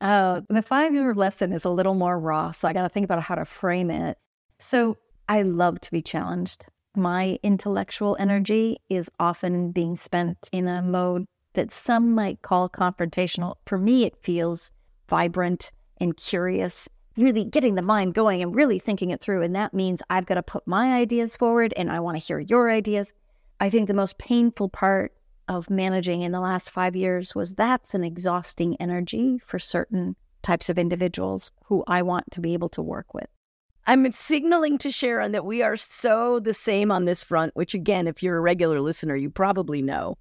[0.00, 2.52] Oh, the five year lesson is a little more raw.
[2.52, 4.18] So I got to think about how to frame it.
[4.58, 4.96] So
[5.28, 6.66] I love to be challenged
[6.98, 13.54] my intellectual energy is often being spent in a mode that some might call confrontational.
[13.66, 14.72] For me, it feels
[15.08, 16.88] vibrant and curious,
[17.18, 19.42] really getting the mind going and really thinking it through.
[19.42, 22.38] And that means I've got to put my ideas forward and I want to hear
[22.38, 23.12] your ideas.
[23.60, 25.12] I think the most painful part
[25.48, 30.68] of managing in the last five years was that's an exhausting energy for certain types
[30.68, 33.26] of individuals who I want to be able to work with.
[33.86, 38.06] I'm signaling to Sharon that we are so the same on this front, which, again,
[38.06, 40.18] if you're a regular listener, you probably know.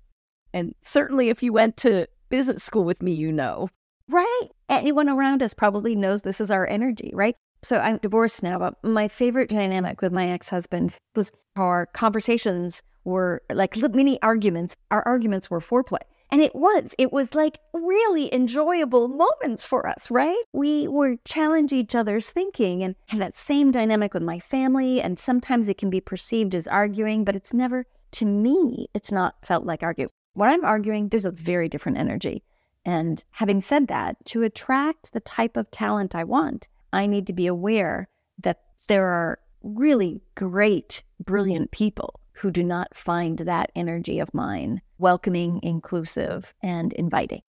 [0.53, 3.69] And certainly if you went to business school with me, you know.
[4.07, 4.47] Right.
[4.77, 7.35] Anyone around us probably knows this is our energy, right?
[7.63, 12.83] So I'm divorced now, but my favorite dynamic with my ex husband was our conversations
[13.03, 14.75] were like mini arguments.
[14.91, 15.99] Our arguments were foreplay.
[16.29, 20.37] And it was, it was like really enjoyable moments for us, right?
[20.53, 25.01] We were challenge each other's thinking and have that same dynamic with my family.
[25.01, 29.35] And sometimes it can be perceived as arguing, but it's never, to me, it's not
[29.41, 30.09] felt like arguing.
[30.33, 32.43] When I'm arguing, there's a very different energy.
[32.87, 37.33] And having said that, to attract the type of talent I want, I need to
[37.33, 38.07] be aware
[38.41, 44.81] that there are really great, brilliant people who do not find that energy of mine
[44.99, 47.41] welcoming, inclusive, and inviting.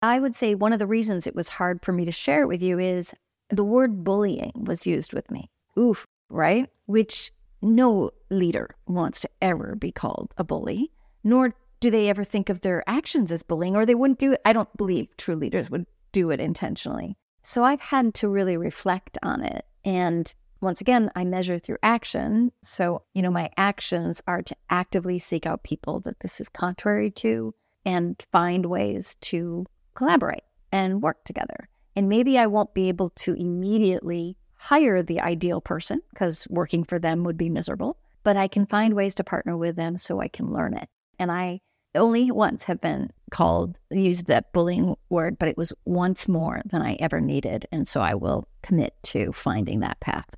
[0.00, 2.48] I would say one of the reasons it was hard for me to share it
[2.48, 3.14] with you is
[3.50, 5.50] the word bullying was used with me.
[5.78, 6.70] Oof, right?
[6.86, 7.30] Which
[7.60, 10.92] no leader wants to ever be called a bully,
[11.22, 14.40] nor do they ever think of their actions as bullying, or they wouldn't do it.
[14.44, 17.16] I don't believe true leaders would do it intentionally.
[17.42, 22.52] So I've had to really reflect on it and once again, I measure through action.
[22.62, 27.10] So, you know, my actions are to actively seek out people that this is contrary
[27.10, 27.52] to
[27.84, 31.68] and find ways to collaborate and work together.
[31.96, 37.00] And maybe I won't be able to immediately hire the ideal person because working for
[37.00, 40.28] them would be miserable, but I can find ways to partner with them so I
[40.28, 40.88] can learn it.
[41.18, 41.60] And I
[41.94, 46.82] only once have been called, used that bullying word, but it was once more than
[46.82, 47.66] I ever needed.
[47.72, 50.28] And so I will commit to finding that path.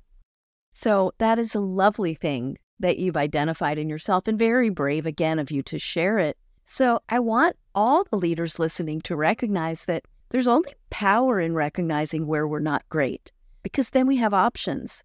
[0.71, 5.39] So that is a lovely thing that you've identified in yourself and very brave again
[5.39, 6.37] of you to share it.
[6.65, 12.27] So I want all the leaders listening to recognize that there's only power in recognizing
[12.27, 13.31] where we're not great
[13.63, 15.03] because then we have options.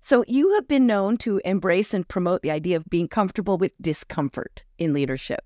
[0.00, 3.72] So you have been known to embrace and promote the idea of being comfortable with
[3.80, 5.44] discomfort in leadership,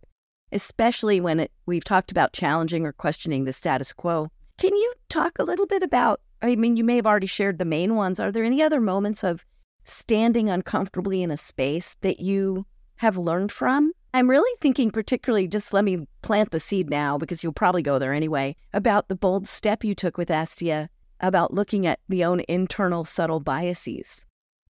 [0.57, 4.28] especially when it, we've talked about challenging or questioning the status quo.
[4.59, 7.64] Can you talk a little bit about I mean you may have already shared the
[7.64, 8.18] main ones.
[8.18, 9.44] Are there any other moments of
[9.84, 13.92] standing uncomfortably in a space that you have learned from?
[14.14, 17.98] I'm really thinking, particularly, just let me plant the seed now because you'll probably go
[17.98, 20.88] there anyway, about the bold step you took with Astia
[21.20, 24.24] about looking at the own internal subtle biases.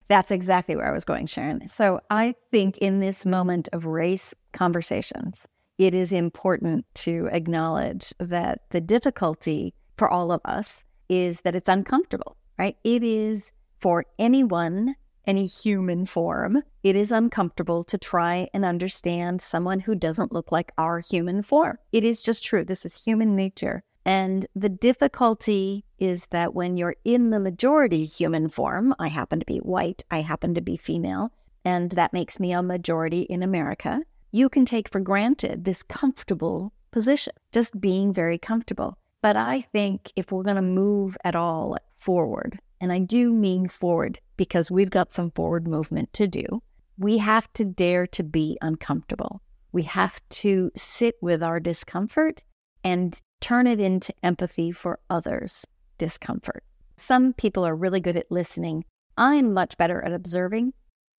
[0.09, 1.67] That's exactly where I was going, Sharon.
[1.69, 5.47] So I think in this moment of race conversations,
[5.79, 11.69] it is important to acknowledge that the difficulty for all of us is that it's
[11.69, 12.77] uncomfortable, right?
[12.85, 14.97] It is for anyone
[15.27, 20.73] any human form, it is uncomfortable to try and understand someone who doesn't look like
[20.79, 21.79] our human form.
[21.93, 22.65] It is just true.
[22.65, 23.83] This is human nature.
[24.05, 29.47] And the difficulty is that when you're in the majority human form, I happen to
[29.47, 31.33] be white, I happen to be female,
[31.65, 34.03] and that makes me a majority in America,
[34.33, 38.99] you can take for granted this comfortable position, just being very comfortable.
[39.23, 43.69] But I think if we're going to move at all forward, and I do mean
[43.69, 46.63] forward because we've got some forward movement to do,
[46.99, 49.41] we have to dare to be uncomfortable.
[49.73, 52.43] We have to sit with our discomfort
[52.85, 55.67] and turn it into empathy for others'
[55.99, 56.65] discomfort.
[56.97, 58.85] Some people are really good at listening.
[59.19, 60.73] I'm much better at observing.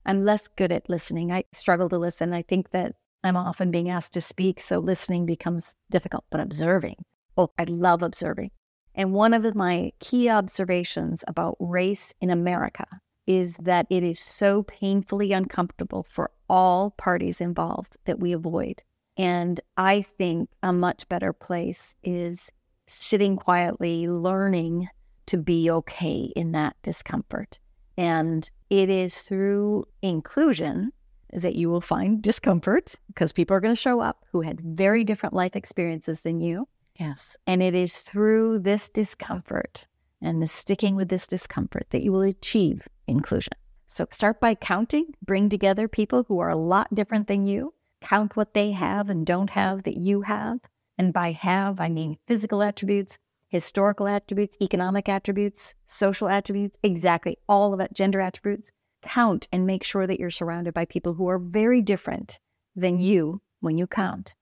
[0.08, 1.32] I'm less good at listening.
[1.32, 2.34] I struggle to listen.
[2.34, 6.96] I think that I'm often being asked to speak, so listening becomes difficult, but observing.
[7.36, 8.52] Oh, I love observing.
[8.96, 12.88] And one of my key observations about race in America
[13.28, 18.82] is that it is so painfully uncomfortable for all parties involved that we avoid.
[19.18, 22.50] And I think a much better place is
[22.88, 24.88] sitting quietly, learning
[25.26, 27.60] to be okay in that discomfort.
[27.98, 30.92] And it is through inclusion
[31.34, 35.04] that you will find discomfort because people are going to show up who had very
[35.04, 36.68] different life experiences than you.
[36.96, 37.38] Yes.
[37.46, 39.86] And it is through this discomfort
[40.22, 43.54] and the sticking with this discomfort that you will achieve inclusion.
[43.88, 48.36] So start by counting, bring together people who are a lot different than you, count
[48.36, 50.60] what they have and don't have that you have.
[50.98, 53.18] And by have, I mean physical attributes,
[53.48, 58.72] historical attributes, economic attributes, social attributes, exactly all of that, gender attributes.
[59.02, 62.40] Count and make sure that you're surrounded by people who are very different
[62.76, 64.36] than you when you count.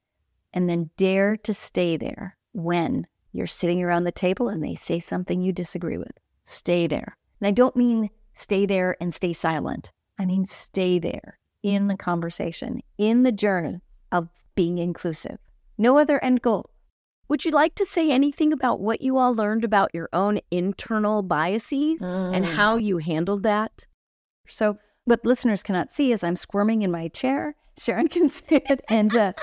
[0.54, 5.00] And then dare to stay there when you're sitting around the table and they say
[5.00, 6.18] something you disagree with.
[6.46, 7.18] Stay there.
[7.42, 9.92] And I don't mean stay there and stay silent.
[10.18, 13.82] I mean stay there in the conversation, in the journey
[14.12, 15.38] of being inclusive.
[15.78, 16.70] No other end goal.
[17.28, 21.24] Would you like to say anything about what you all learned about your own internal
[21.24, 22.36] biases mm.
[22.36, 23.86] and how you handled that?
[24.48, 27.56] So, what listeners cannot see is I'm squirming in my chair.
[27.80, 28.82] Sharon can see it.
[28.90, 29.34] And uh,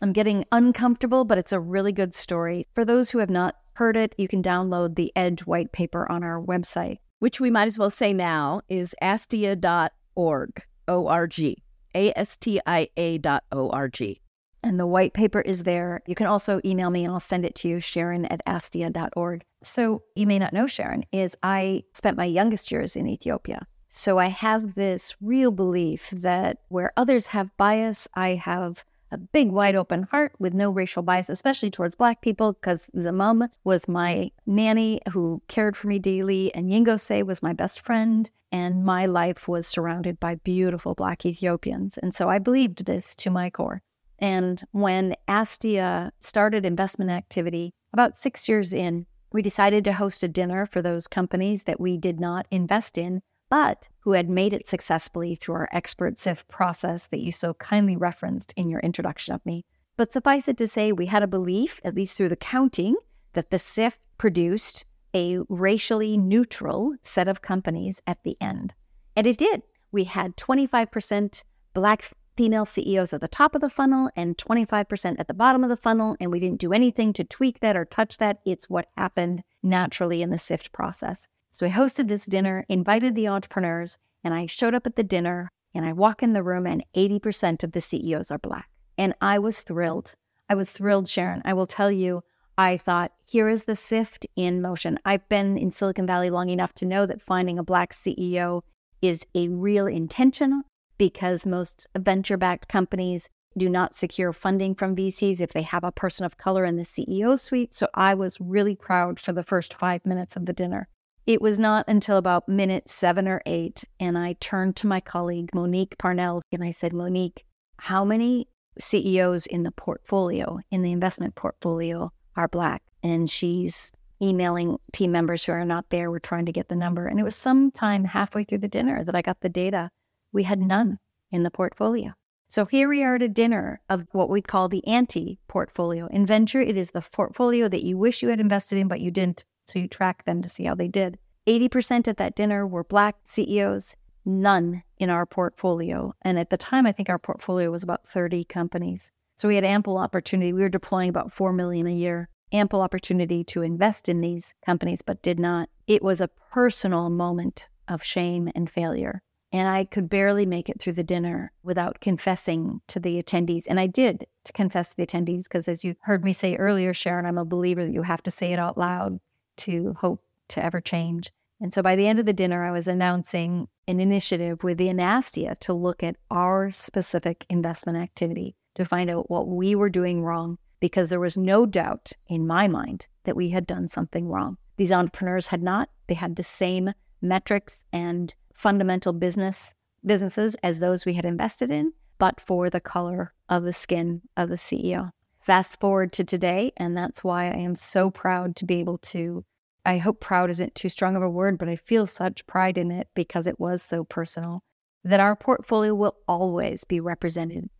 [0.00, 2.66] I'm getting uncomfortable, but it's a really good story.
[2.74, 6.22] For those who have not heard it, you can download the Edge white paper on
[6.22, 6.98] our website.
[7.18, 11.62] Which we might as well say now is astia.org, O-R-G,
[11.94, 14.20] A-S-T-I-A dot O-R-G.
[14.66, 16.02] And the white paper is there.
[16.08, 19.44] You can also email me and I'll send it to you, Sharon at astia.org.
[19.62, 23.68] So you may not know, Sharon, is I spent my youngest years in Ethiopia.
[23.90, 29.52] So I have this real belief that where others have bias, I have a big,
[29.52, 34.32] wide open heart with no racial bias, especially towards Black people, because Zamum was my
[34.46, 39.46] nanny who cared for me daily, and Yingose was my best friend, and my life
[39.46, 41.98] was surrounded by beautiful Black Ethiopians.
[41.98, 43.80] And so I believed this to my core.
[44.18, 50.28] And when Astia started investment activity about six years in, we decided to host a
[50.28, 54.66] dinner for those companies that we did not invest in but who had made it
[54.66, 59.44] successfully through our expert SIFT process that you so kindly referenced in your introduction of
[59.46, 59.64] me.
[59.96, 62.96] But suffice it to say, we had a belief, at least through the counting,
[63.32, 68.74] that the SIFT produced a racially neutral set of companies at the end.
[69.14, 69.62] And it did.
[69.92, 71.42] We had 25%
[71.72, 75.70] Black female CEOs at the top of the funnel and 25% at the bottom of
[75.70, 76.16] the funnel.
[76.20, 78.40] And we didn't do anything to tweak that or touch that.
[78.44, 81.26] It's what happened naturally in the SIFT process.
[81.52, 85.50] So I hosted this dinner, invited the entrepreneurs, and I showed up at the dinner
[85.74, 88.68] and I walk in the room and 80% of the CEOs are Black.
[88.98, 90.14] And I was thrilled.
[90.48, 91.42] I was thrilled, Sharon.
[91.44, 92.22] I will tell you,
[92.58, 94.98] I thought, here is the SIFT in motion.
[95.04, 98.62] I've been in Silicon Valley long enough to know that finding a Black CEO
[99.02, 100.62] is a real intention
[100.98, 105.92] because most venture backed companies do not secure funding from VCs if they have a
[105.92, 107.74] person of color in the CEO suite.
[107.74, 110.88] So I was really proud for the first five minutes of the dinner.
[111.26, 115.50] It was not until about minute seven or eight, and I turned to my colleague,
[115.54, 117.44] Monique Parnell, and I said, Monique,
[117.78, 122.82] how many CEOs in the portfolio, in the investment portfolio, are Black?
[123.02, 123.90] And she's
[124.22, 126.10] emailing team members who are not there.
[126.10, 127.06] We're trying to get the number.
[127.06, 129.90] And it was sometime halfway through the dinner that I got the data.
[130.36, 130.98] We had none
[131.30, 132.12] in the portfolio.
[132.50, 136.08] So here we are at a dinner of what we call the anti portfolio.
[136.08, 139.10] In venture, it is the portfolio that you wish you had invested in, but you
[139.10, 139.46] didn't.
[139.66, 141.18] So you track them to see how they did.
[141.46, 146.12] 80% at that dinner were Black CEOs, none in our portfolio.
[146.20, 149.10] And at the time, I think our portfolio was about 30 companies.
[149.38, 150.52] So we had ample opportunity.
[150.52, 155.00] We were deploying about 4 million a year, ample opportunity to invest in these companies,
[155.00, 155.70] but did not.
[155.86, 159.22] It was a personal moment of shame and failure.
[159.52, 163.64] And I could barely make it through the dinner without confessing to the attendees.
[163.68, 166.92] And I did to confess to the attendees because, as you heard me say earlier,
[166.92, 169.20] Sharon, I'm a believer that you have to say it out loud
[169.58, 171.32] to hope to ever change.
[171.60, 174.88] And so by the end of the dinner, I was announcing an initiative with the
[174.88, 180.22] Anastia to look at our specific investment activity to find out what we were doing
[180.22, 184.58] wrong because there was no doubt in my mind that we had done something wrong.
[184.76, 185.88] These entrepreneurs had not.
[186.06, 186.92] They had the same
[187.22, 189.72] metrics and fundamental business
[190.04, 194.48] businesses as those we had invested in, but for the color of the skin of
[194.48, 195.10] the CEO.
[195.40, 199.44] Fast forward to today, and that's why I am so proud to be able to.
[199.84, 202.90] I hope proud isn't too strong of a word, but I feel such pride in
[202.90, 204.62] it because it was so personal
[205.04, 207.70] that our portfolio will always be represented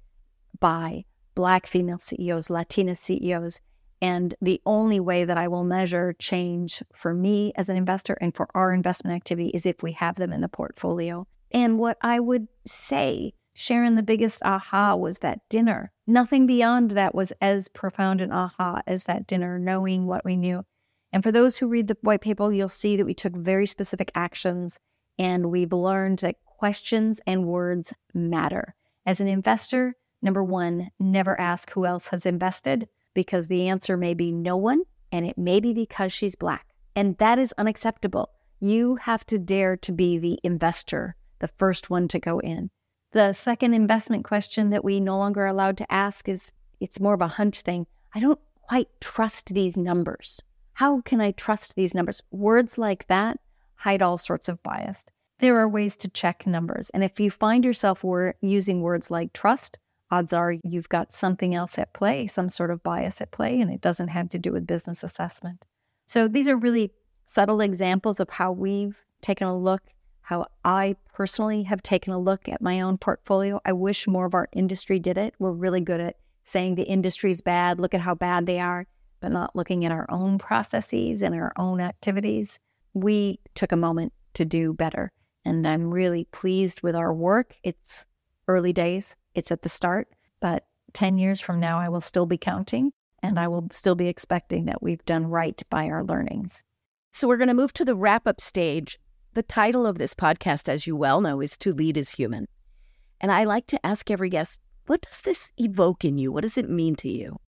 [0.60, 1.04] by
[1.34, 3.60] Black female CEOs, Latina CEOs.
[4.02, 8.34] And the only way that I will measure change for me as an investor and
[8.34, 11.26] for our investment activity is if we have them in the portfolio.
[11.50, 15.90] And what I would say Sharon, the biggest aha was that dinner.
[16.06, 20.62] Nothing beyond that was as profound an aha as that dinner, knowing what we knew.
[21.10, 24.10] And for those who read the white paper, you'll see that we took very specific
[24.14, 24.78] actions
[25.18, 28.74] and we've learned that questions and words matter.
[29.06, 32.86] As an investor, number one, never ask who else has invested
[33.16, 36.68] because the answer may be no one and it may be because she's black.
[36.94, 38.30] And that is unacceptable.
[38.60, 42.70] You have to dare to be the investor, the first one to go in.
[43.12, 47.20] The second investment question that we no longer allowed to ask is it's more of
[47.20, 47.86] a hunch thing.
[48.14, 50.42] I don't quite trust these numbers.
[50.74, 52.22] How can I trust these numbers?
[52.30, 53.40] Words like that
[53.76, 55.04] hide all sorts of bias.
[55.38, 56.90] There are ways to check numbers.
[56.90, 58.04] And if you find yourself
[58.40, 59.78] using words like trust,
[60.10, 63.70] odds are you've got something else at play, some sort of bias at play, and
[63.70, 65.62] it doesn't have to do with business assessment.
[66.06, 66.92] So these are really
[67.26, 69.82] subtle examples of how we've taken a look
[70.26, 73.60] how I personally have taken a look at my own portfolio.
[73.64, 75.34] I wish more of our industry did it.
[75.38, 78.88] We're really good at saying the industry's bad, look at how bad they are,
[79.20, 82.58] but not looking at our own processes and our own activities.
[82.92, 85.12] We took a moment to do better.
[85.44, 87.54] And I'm really pleased with our work.
[87.62, 88.04] It's
[88.48, 90.08] early days, it's at the start,
[90.40, 92.90] but 10 years from now, I will still be counting
[93.22, 96.64] and I will still be expecting that we've done right by our learnings.
[97.12, 98.98] So we're going to move to the wrap up stage.
[99.34, 102.46] The title of this podcast, as you well know, is To Lead is Human.
[103.20, 106.32] And I like to ask every guest, what does this evoke in you?
[106.32, 107.38] What does it mean to you?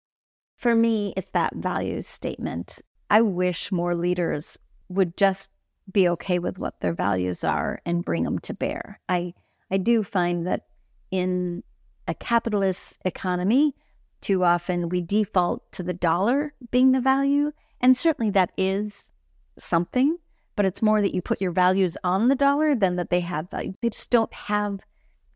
[0.56, 2.80] For me, it's that values statement.
[3.10, 4.58] I wish more leaders
[4.88, 5.50] would just
[5.90, 9.00] be okay with what their values are and bring them to bear.
[9.08, 9.32] I
[9.70, 10.62] I do find that
[11.10, 11.62] in
[12.08, 13.76] a capitalist economy,
[14.20, 19.10] too often we default to the dollar being the value, and certainly that is
[19.56, 20.18] something
[20.58, 23.48] but it's more that you put your values on the dollar than that they have
[23.48, 23.72] value.
[23.80, 24.80] They just don't have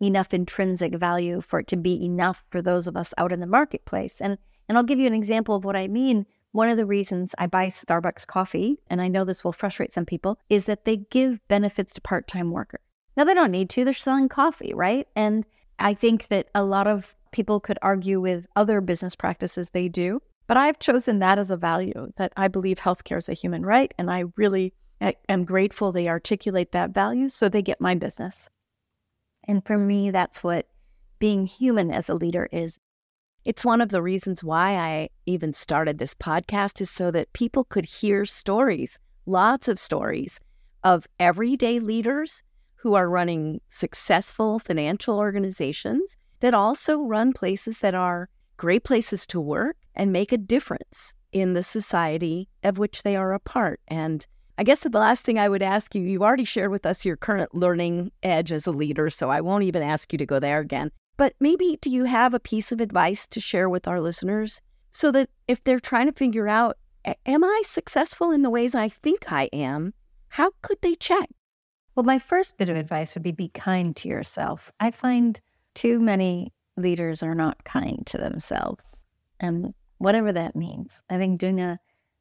[0.00, 3.46] enough intrinsic value for it to be enough for those of us out in the
[3.46, 4.20] marketplace.
[4.20, 4.36] And
[4.68, 6.26] and I'll give you an example of what I mean.
[6.50, 10.06] One of the reasons I buy Starbucks coffee, and I know this will frustrate some
[10.06, 12.80] people, is that they give benefits to part-time workers.
[13.16, 15.06] Now they don't need to, they're selling coffee, right?
[15.14, 15.46] And
[15.78, 20.20] I think that a lot of people could argue with other business practices they do,
[20.46, 23.92] but I've chosen that as a value that I believe healthcare is a human right
[23.98, 24.74] and I really
[25.28, 28.48] am grateful they articulate that value so they get my business.
[29.44, 30.68] And for me, that's what
[31.18, 32.78] being human as a leader is.
[33.44, 37.64] It's one of the reasons why I even started this podcast is so that people
[37.64, 40.38] could hear stories, lots of stories
[40.84, 42.42] of everyday leaders
[42.82, 49.40] who are running successful financial organizations that also run places that are great places to
[49.40, 53.78] work and make a difference in the society of which they are a part.
[53.86, 54.26] And
[54.58, 57.16] I guess the last thing I would ask you, you already shared with us your
[57.16, 60.58] current learning edge as a leader, so I won't even ask you to go there
[60.58, 60.90] again.
[61.16, 64.60] But maybe do you have a piece of advice to share with our listeners
[64.90, 66.78] so that if they're trying to figure out,
[67.26, 69.94] am I successful in the ways I think I am?
[70.30, 71.28] How could they check?
[71.94, 74.72] Well, my first bit of advice would be be kind to yourself.
[74.80, 75.38] I find
[75.74, 78.96] too many leaders are not kind to themselves.
[79.40, 81.78] And whatever that means, I think doing a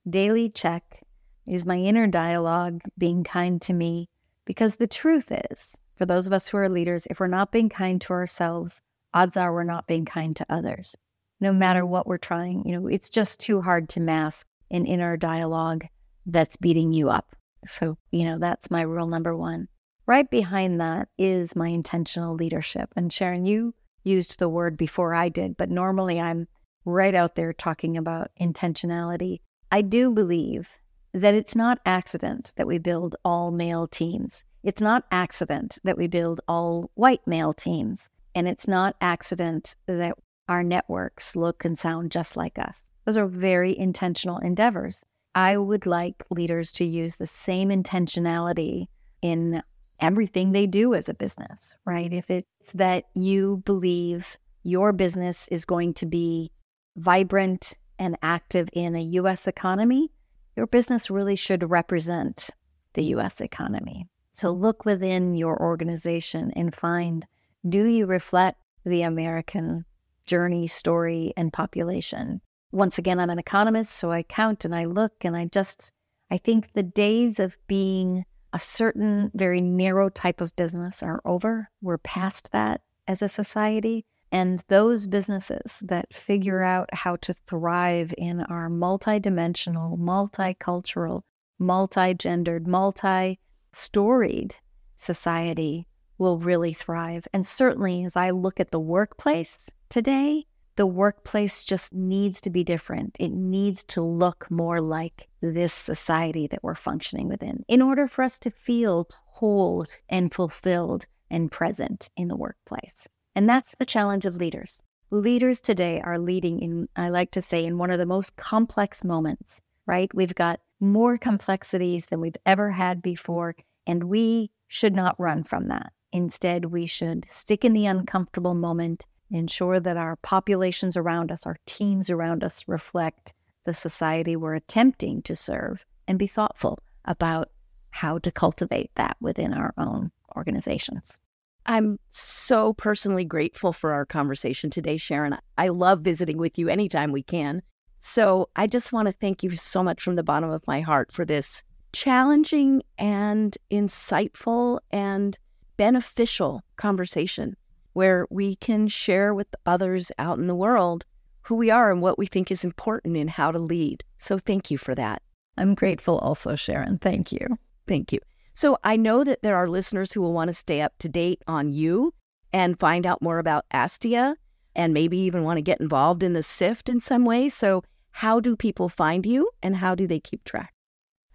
[0.10, 1.02] daily check
[1.48, 4.10] is my inner dialogue being kind to me?
[4.46, 7.70] Because the truth is, for those of us who are leaders, if we're not being
[7.70, 8.82] kind to ourselves,
[9.14, 10.96] odds are we're not being kind to others.
[11.40, 15.18] No matter what we're trying, you know, it's just too hard to mask an inner
[15.18, 15.86] dialogue
[16.26, 17.36] that's beating you up.
[17.66, 19.68] So, you know, that's my rule number one.
[20.08, 22.90] Right behind that is my intentional leadership.
[22.96, 26.48] And Sharon, you used the word before I did, but normally I'm
[26.86, 29.40] right out there talking about intentionality.
[29.72, 30.70] I do believe
[31.14, 34.44] that it's not accident that we build all male teams.
[34.64, 38.10] It's not accident that we build all white male teams.
[38.34, 42.78] And it's not accident that our networks look and sound just like us.
[43.06, 45.04] Those are very intentional endeavors.
[45.34, 48.88] I would like leaders to use the same intentionality
[49.22, 49.64] in
[50.00, 52.12] everything they do as a business, right?
[52.12, 56.52] If it's that you believe your business is going to be
[56.96, 60.12] vibrant and active in a US economy,
[60.56, 62.50] your business really should represent
[62.94, 64.08] the US economy.
[64.34, 67.26] So look within your organization and find
[67.68, 69.86] do you reflect the American
[70.26, 72.42] journey, story, and population?
[72.72, 75.92] Once again, I'm an economist, so I count and I look and I just,
[76.30, 81.70] I think the days of being a certain very narrow type of business are over.
[81.82, 84.06] We're past that as a society.
[84.32, 91.24] And those businesses that figure out how to thrive in our multidimensional, multicultural,
[91.60, 93.40] multi gendered, multi
[93.74, 94.56] storied
[94.96, 97.28] society will really thrive.
[97.34, 100.46] And certainly, as I look at the workplace today,
[100.76, 103.16] the workplace just needs to be different.
[103.20, 108.24] It needs to look more like this society that we're functioning within in order for
[108.24, 113.08] us to feel whole and fulfilled and present in the workplace.
[113.36, 114.82] And that's the challenge of leaders.
[115.10, 119.04] Leaders today are leading in, I like to say, in one of the most complex
[119.04, 120.14] moments, right?
[120.14, 123.56] We've got more complexities than we've ever had before,
[123.86, 125.92] and we should not run from that.
[126.14, 131.58] Instead, we should stick in the uncomfortable moment, ensure that our populations around us, our
[131.66, 133.34] teams around us reflect
[133.66, 137.50] the society we're attempting to serve, and be thoughtful about
[137.92, 141.20] how to cultivate that within our own organizations.
[141.66, 145.38] I'm so personally grateful for our conversation today, Sharon.
[145.58, 147.62] I love visiting with you anytime we can.
[148.00, 151.12] So I just want to thank you so much from the bottom of my heart
[151.12, 151.64] for this
[151.94, 155.38] challenging and insightful and
[155.78, 157.56] beneficial conversation
[157.94, 161.06] where we can share with others out in the world
[161.44, 164.04] who we are and what we think is important in how to lead.
[164.20, 165.22] So thank you for that.
[165.58, 166.98] I'm grateful also, Sharon.
[166.98, 167.48] Thank you.
[167.88, 168.20] Thank you.
[168.54, 171.42] So I know that there are listeners who will want to stay up to date
[171.48, 172.14] on you
[172.54, 174.36] and find out more about Astia
[174.76, 177.50] and maybe even want to get involved in the SIFT in some way.
[177.50, 180.74] So, how do people find you and how do they keep track?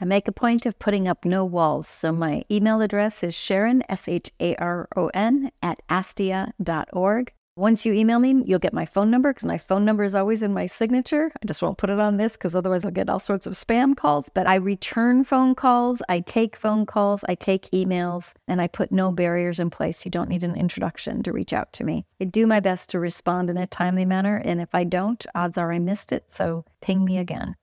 [0.01, 1.89] I make a point of putting up no walls.
[1.89, 7.33] So, my email address is Sharon, S H A R O N, at astia.org.
[7.59, 10.43] Once you email me, you'll get my phone number because my phone number is always
[10.43, 11.33] in my signature.
[11.43, 13.97] I just won't put it on this because otherwise I'll get all sorts of spam
[13.97, 14.29] calls.
[14.29, 18.93] But I return phone calls, I take phone calls, I take emails, and I put
[18.93, 20.05] no barriers in place.
[20.05, 22.05] You don't need an introduction to reach out to me.
[22.21, 24.37] I do my best to respond in a timely manner.
[24.45, 26.31] And if I don't, odds are I missed it.
[26.31, 27.57] So ping me again.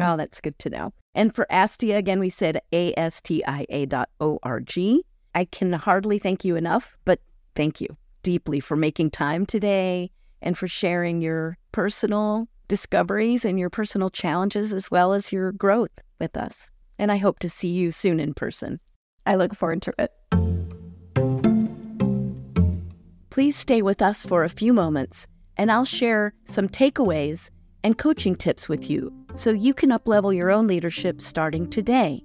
[0.00, 0.92] Oh, that's good to know.
[1.16, 5.02] And for Astia, again, we said A-S-T-I-A dot O-R-G.
[5.34, 7.20] I can hardly thank you enough, but
[7.54, 10.10] thank you deeply for making time today
[10.42, 16.02] and for sharing your personal discoveries and your personal challenges as well as your growth
[16.20, 16.70] with us.
[16.98, 18.78] And I hope to see you soon in person.
[19.24, 20.12] I look forward to it.
[23.30, 27.48] Please stay with us for a few moments, and I'll share some takeaways
[27.86, 32.20] and coaching tips with you so you can uplevel your own leadership starting today.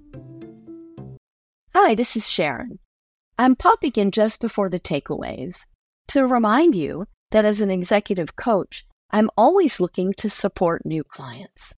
[1.72, 2.80] Hi, this is Sharon.
[3.38, 5.60] I'm popping in just before the takeaways
[6.08, 11.74] to remind you that as an executive coach, I'm always looking to support new clients.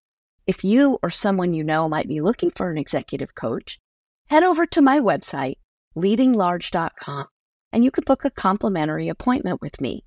[0.46, 3.80] If you or someone you know might be looking for an executive coach,
[4.28, 5.56] head over to my website,
[5.96, 7.26] leadinglarge.com,
[7.72, 10.04] and you can book a complimentary appointment with me.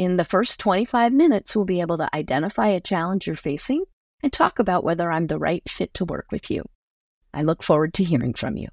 [0.00, 3.84] In the first 25 minutes, we'll be able to identify a challenge you're facing
[4.22, 6.64] and talk about whether I'm the right fit to work with you.
[7.34, 8.68] I look forward to hearing from you.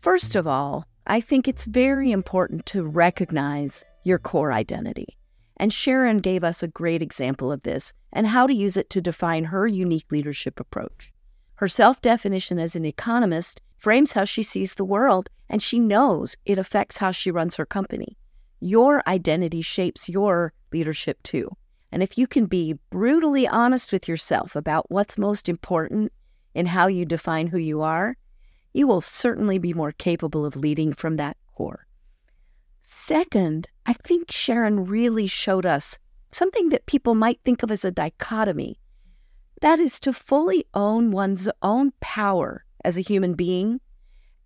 [0.00, 5.16] First of all, I think it's very important to recognize your core identity.
[5.64, 9.00] And Sharon gave us a great example of this and how to use it to
[9.00, 11.10] define her unique leadership approach.
[11.54, 16.36] Her self definition as an economist frames how she sees the world, and she knows
[16.44, 18.18] it affects how she runs her company.
[18.60, 21.50] Your identity shapes your leadership too.
[21.90, 26.12] And if you can be brutally honest with yourself about what's most important
[26.54, 28.18] in how you define who you are,
[28.74, 31.83] you will certainly be more capable of leading from that core.
[32.86, 35.98] Second, I think Sharon really showed us
[36.30, 38.78] something that people might think of as a dichotomy.
[39.62, 43.80] That is to fully own one's own power as a human being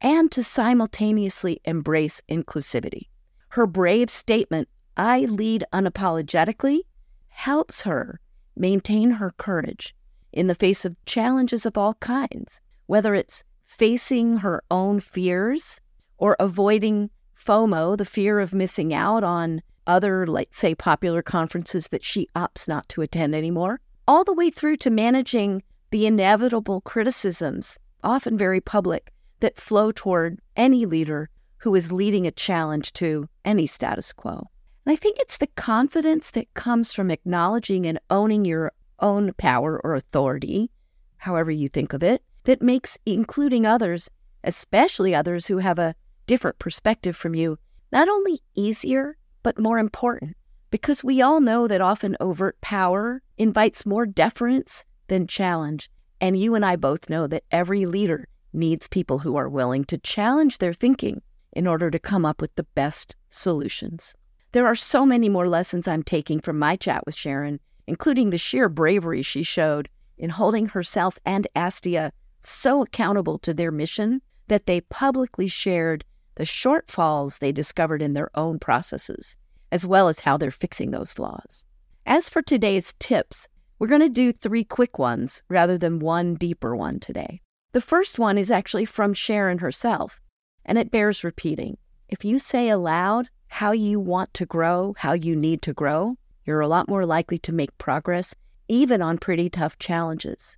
[0.00, 3.08] and to simultaneously embrace inclusivity.
[3.48, 6.82] Her brave statement, I lead unapologetically,
[7.26, 8.20] helps her
[8.54, 9.96] maintain her courage
[10.32, 15.80] in the face of challenges of all kinds, whether it's facing her own fears
[16.18, 22.04] or avoiding FOMO, the fear of missing out on other, let's say, popular conferences that
[22.04, 27.78] she opts not to attend anymore, all the way through to managing the inevitable criticisms,
[28.02, 33.66] often very public, that flow toward any leader who is leading a challenge to any
[33.66, 34.48] status quo.
[34.84, 39.80] And I think it's the confidence that comes from acknowledging and owning your own power
[39.84, 40.70] or authority,
[41.18, 44.10] however you think of it, that makes including others,
[44.44, 45.94] especially others who have a
[46.28, 47.58] different perspective from you,
[47.90, 50.36] not only easier, but more important.
[50.70, 55.90] Because we all know that often overt power invites more deference than challenge.
[56.20, 59.98] And you and I both know that every leader needs people who are willing to
[59.98, 61.22] challenge their thinking
[61.52, 64.14] in order to come up with the best solutions.
[64.52, 68.38] There are so many more lessons I'm taking from my chat with Sharon, including the
[68.38, 72.10] sheer bravery she showed in holding herself and Astia
[72.40, 76.04] so accountable to their mission that they publicly shared
[76.38, 79.36] the shortfalls they discovered in their own processes,
[79.70, 81.66] as well as how they're fixing those flaws.
[82.06, 83.46] As for today's tips,
[83.78, 87.42] we're going to do three quick ones rather than one deeper one today.
[87.72, 90.20] The first one is actually from Sharon herself,
[90.64, 91.76] and it bears repeating.
[92.08, 96.16] If you say aloud how you want to grow, how you need to grow,
[96.46, 98.34] you're a lot more likely to make progress,
[98.68, 100.56] even on pretty tough challenges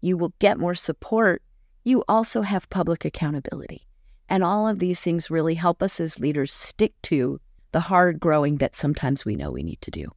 [0.00, 1.42] you will get more support.
[1.84, 3.87] You also have public accountability.
[4.28, 7.40] And all of these things really help us as leaders stick to
[7.72, 10.10] the hard growing that sometimes we know we need to do.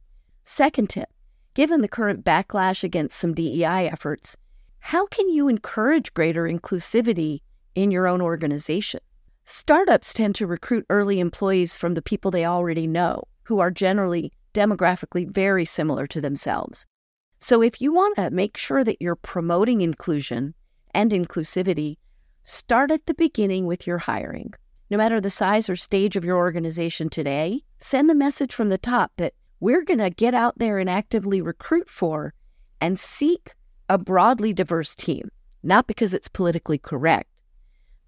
[0.44, 1.08] Second tip
[1.54, 4.36] given the current backlash against some DEI efforts,
[4.78, 7.40] how can you encourage greater inclusivity
[7.74, 9.00] in your own organization?
[9.44, 14.32] Startups tend to recruit early employees from the people they already know, who are generally
[14.54, 16.86] demographically very similar to themselves.
[17.38, 20.54] So, if you want to make sure that you're promoting inclusion
[20.94, 21.96] and inclusivity,
[22.44, 24.52] start at the beginning with your hiring.
[24.90, 28.78] No matter the size or stage of your organization today, send the message from the
[28.78, 32.34] top that we're going to get out there and actively recruit for
[32.80, 33.54] and seek
[33.88, 35.30] a broadly diverse team,
[35.62, 37.30] not because it's politically correct,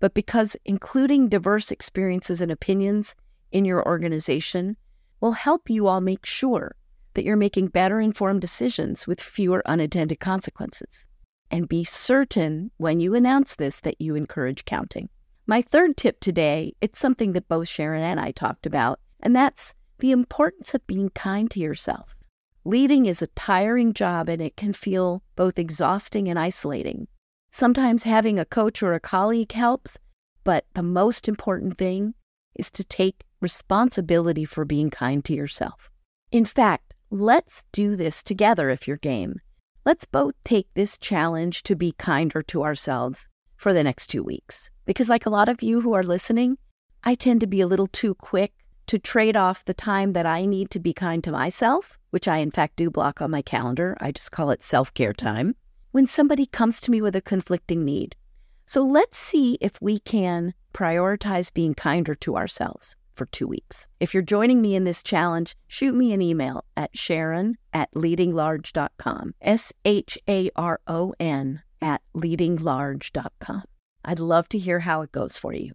[0.01, 3.15] but because including diverse experiences and opinions
[3.53, 4.77] in your organization
[5.21, 6.75] will help you all make sure
[7.15, 11.07] that you're making better informed decisions with fewer unintended consequences.
[11.55, 15.09] And be certain when you announce this that you encourage counting.
[15.47, 19.73] My third tip today, it's something that both Sharon and I talked about, and that's
[20.01, 22.17] the importance of being kind to yourself.
[22.65, 27.07] Leading is a tiring job and it can feel both exhausting and isolating.
[27.53, 29.97] Sometimes having a coach or a colleague helps,
[30.43, 32.15] but the most important thing
[32.57, 35.89] is to take responsibility for being kind to yourself.
[36.33, 39.41] In fact, Let's do this together if you're game.
[39.87, 43.29] Let's both take this challenge to be kinder to ourselves
[43.59, 44.71] for the next two weeks.
[44.87, 46.57] Because, like a lot of you who are listening,
[47.03, 48.55] I tend to be a little too quick
[48.87, 52.39] to trade off the time that I need to be kind to myself, which I
[52.39, 53.95] in fact do block on my calendar.
[54.01, 55.55] I just call it self care time,
[55.91, 58.17] when somebody comes to me with a conflicting need.
[58.65, 62.97] So let's see if we can prioritize being kinder to ourselves.
[63.15, 63.87] For two weeks.
[64.01, 69.35] If you're joining me in this challenge, shoot me an email at sharon at leadinglarge.com.
[69.41, 73.63] S H A R O N at leadinglarge.com.
[74.05, 75.73] I'd love to hear how it goes for you.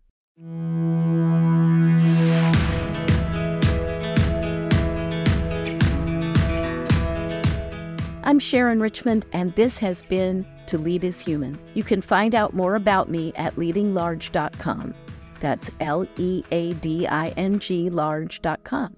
[8.29, 11.57] I'm Sharon Richmond, and this has been To Lead is Human.
[11.73, 14.93] You can find out more about me at leadinglarge.com.
[15.39, 18.95] That's L E A D I N G large.com.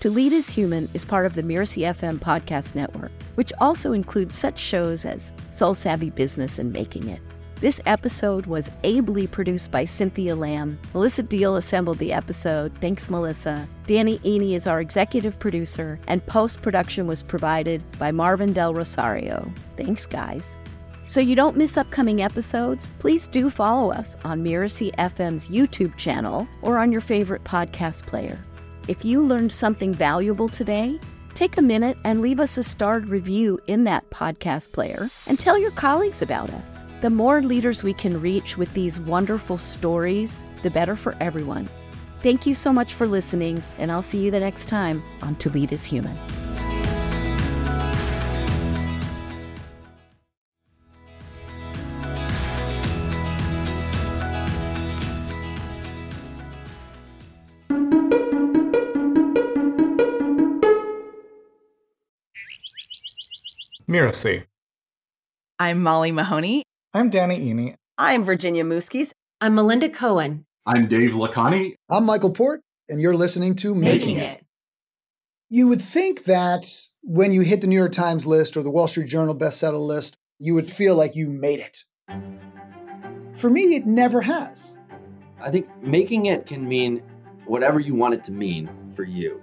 [0.00, 4.36] To Lead is Human is part of the Mirasee FM podcast network, which also includes
[4.36, 7.20] such shows as Soul Savvy Business and Making It.
[7.60, 10.78] This episode was ably produced by Cynthia Lamb.
[10.94, 12.72] Melissa Deal assembled the episode.
[12.74, 13.66] Thanks, Melissa.
[13.88, 19.52] Danny Iny is our executive producer, and post production was provided by Marvin Del Rosario.
[19.76, 20.56] Thanks, guys.
[21.08, 26.46] So you don't miss upcoming episodes, please do follow us on Mirasee FM's YouTube channel
[26.60, 28.38] or on your favorite podcast player.
[28.88, 31.00] If you learned something valuable today,
[31.32, 35.58] take a minute and leave us a starred review in that podcast player and tell
[35.58, 36.84] your colleagues about us.
[37.00, 41.70] The more leaders we can reach with these wonderful stories, the better for everyone.
[42.20, 45.48] Thank you so much for listening, and I'll see you the next time on To
[45.48, 46.18] Lead is Human.
[63.88, 64.44] Mirasee.
[65.58, 66.62] I'm Molly Mahoney.
[66.92, 67.74] I'm Danny Iny.
[67.96, 69.12] I'm Virginia Muskies.
[69.40, 70.44] I'm Melinda Cohen.
[70.66, 71.74] I'm Dave Lacani.
[71.88, 72.60] I'm Michael Port,
[72.90, 74.44] and you're listening to Making, Making it.
[75.48, 76.70] You would think that
[77.02, 80.18] when you hit the New York Times list or the Wall Street Journal bestseller list,
[80.38, 81.84] you would feel like you made it.
[83.36, 84.76] For me, it never has.
[85.40, 87.02] I think making it can mean
[87.46, 89.42] whatever you want it to mean for you.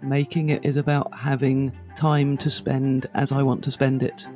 [0.00, 4.26] Making it is about having time to spend as I want to spend it.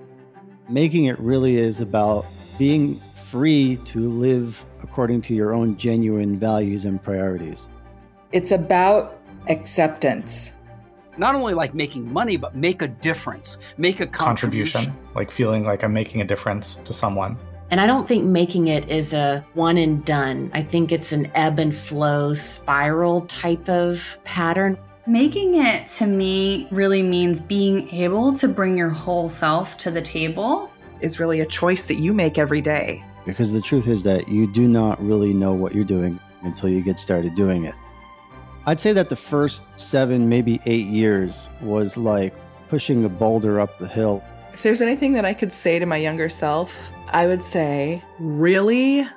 [0.68, 2.26] Making it really is about
[2.58, 7.68] being free to live according to your own genuine values and priorities.
[8.32, 10.54] It's about acceptance.
[11.16, 14.84] Not only like making money, but make a difference, make a contribution.
[14.84, 17.36] contribution, like feeling like I'm making a difference to someone.
[17.70, 20.50] And I don't think making it is a one and done.
[20.54, 24.78] I think it's an ebb and flow spiral type of pattern.
[25.08, 30.02] Making it to me really means being able to bring your whole self to the
[30.02, 30.70] table.
[31.00, 33.02] Is really a choice that you make every day.
[33.24, 36.82] Because the truth is that you do not really know what you're doing until you
[36.82, 37.74] get started doing it.
[38.66, 42.34] I'd say that the first seven, maybe eight years was like
[42.68, 44.22] pushing a boulder up the hill.
[44.52, 49.08] If there's anything that I could say to my younger self, I would say, really,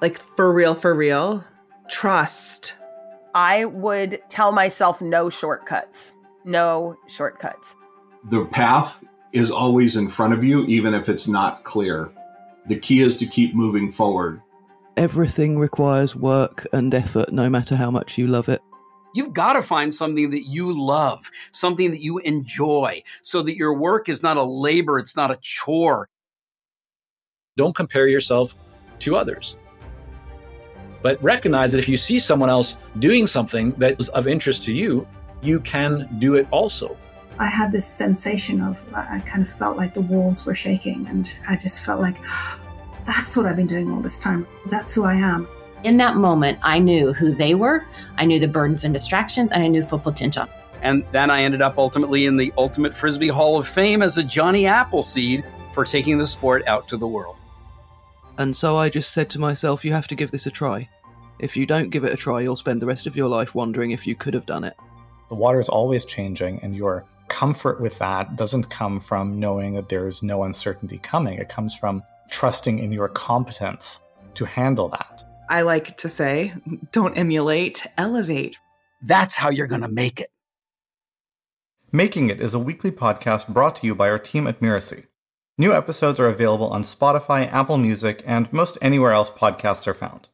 [0.00, 1.44] like for real, for real,
[1.88, 2.74] trust.
[3.34, 6.14] I would tell myself no shortcuts.
[6.44, 7.76] No shortcuts.
[8.24, 12.12] The path is always in front of you, even if it's not clear.
[12.66, 14.42] The key is to keep moving forward.
[14.96, 18.60] Everything requires work and effort, no matter how much you love it.
[19.14, 23.74] You've got to find something that you love, something that you enjoy, so that your
[23.74, 26.08] work is not a labor, it's not a chore.
[27.56, 28.54] Don't compare yourself
[29.00, 29.56] to others.
[31.02, 34.72] But recognize that if you see someone else doing something that is of interest to
[34.72, 35.06] you,
[35.42, 36.96] you can do it also.
[37.38, 41.38] I had this sensation of, I kind of felt like the walls were shaking, and
[41.48, 42.18] I just felt like,
[43.04, 44.46] that's what I've been doing all this time.
[44.66, 45.48] That's who I am.
[45.82, 47.86] In that moment, I knew who they were,
[48.18, 50.46] I knew the burdens and distractions, and I knew full potential.
[50.82, 54.22] And then I ended up ultimately in the Ultimate Frisbee Hall of Fame as a
[54.22, 57.39] Johnny Appleseed for taking the sport out to the world.
[58.40, 60.88] And so I just said to myself, you have to give this a try.
[61.40, 63.90] If you don't give it a try, you'll spend the rest of your life wondering
[63.90, 64.74] if you could have done it.
[65.28, 69.90] The water is always changing, and your comfort with that doesn't come from knowing that
[69.90, 71.38] there is no uncertainty coming.
[71.38, 74.00] It comes from trusting in your competence
[74.32, 75.22] to handle that.
[75.50, 76.54] I like to say,
[76.92, 78.56] don't emulate, elevate.
[79.02, 80.30] That's how you're going to make it.
[81.92, 85.04] Making It is a weekly podcast brought to you by our team at Mirasee.
[85.60, 90.30] New episodes are available on Spotify, Apple Music, and most anywhere else podcasts are found.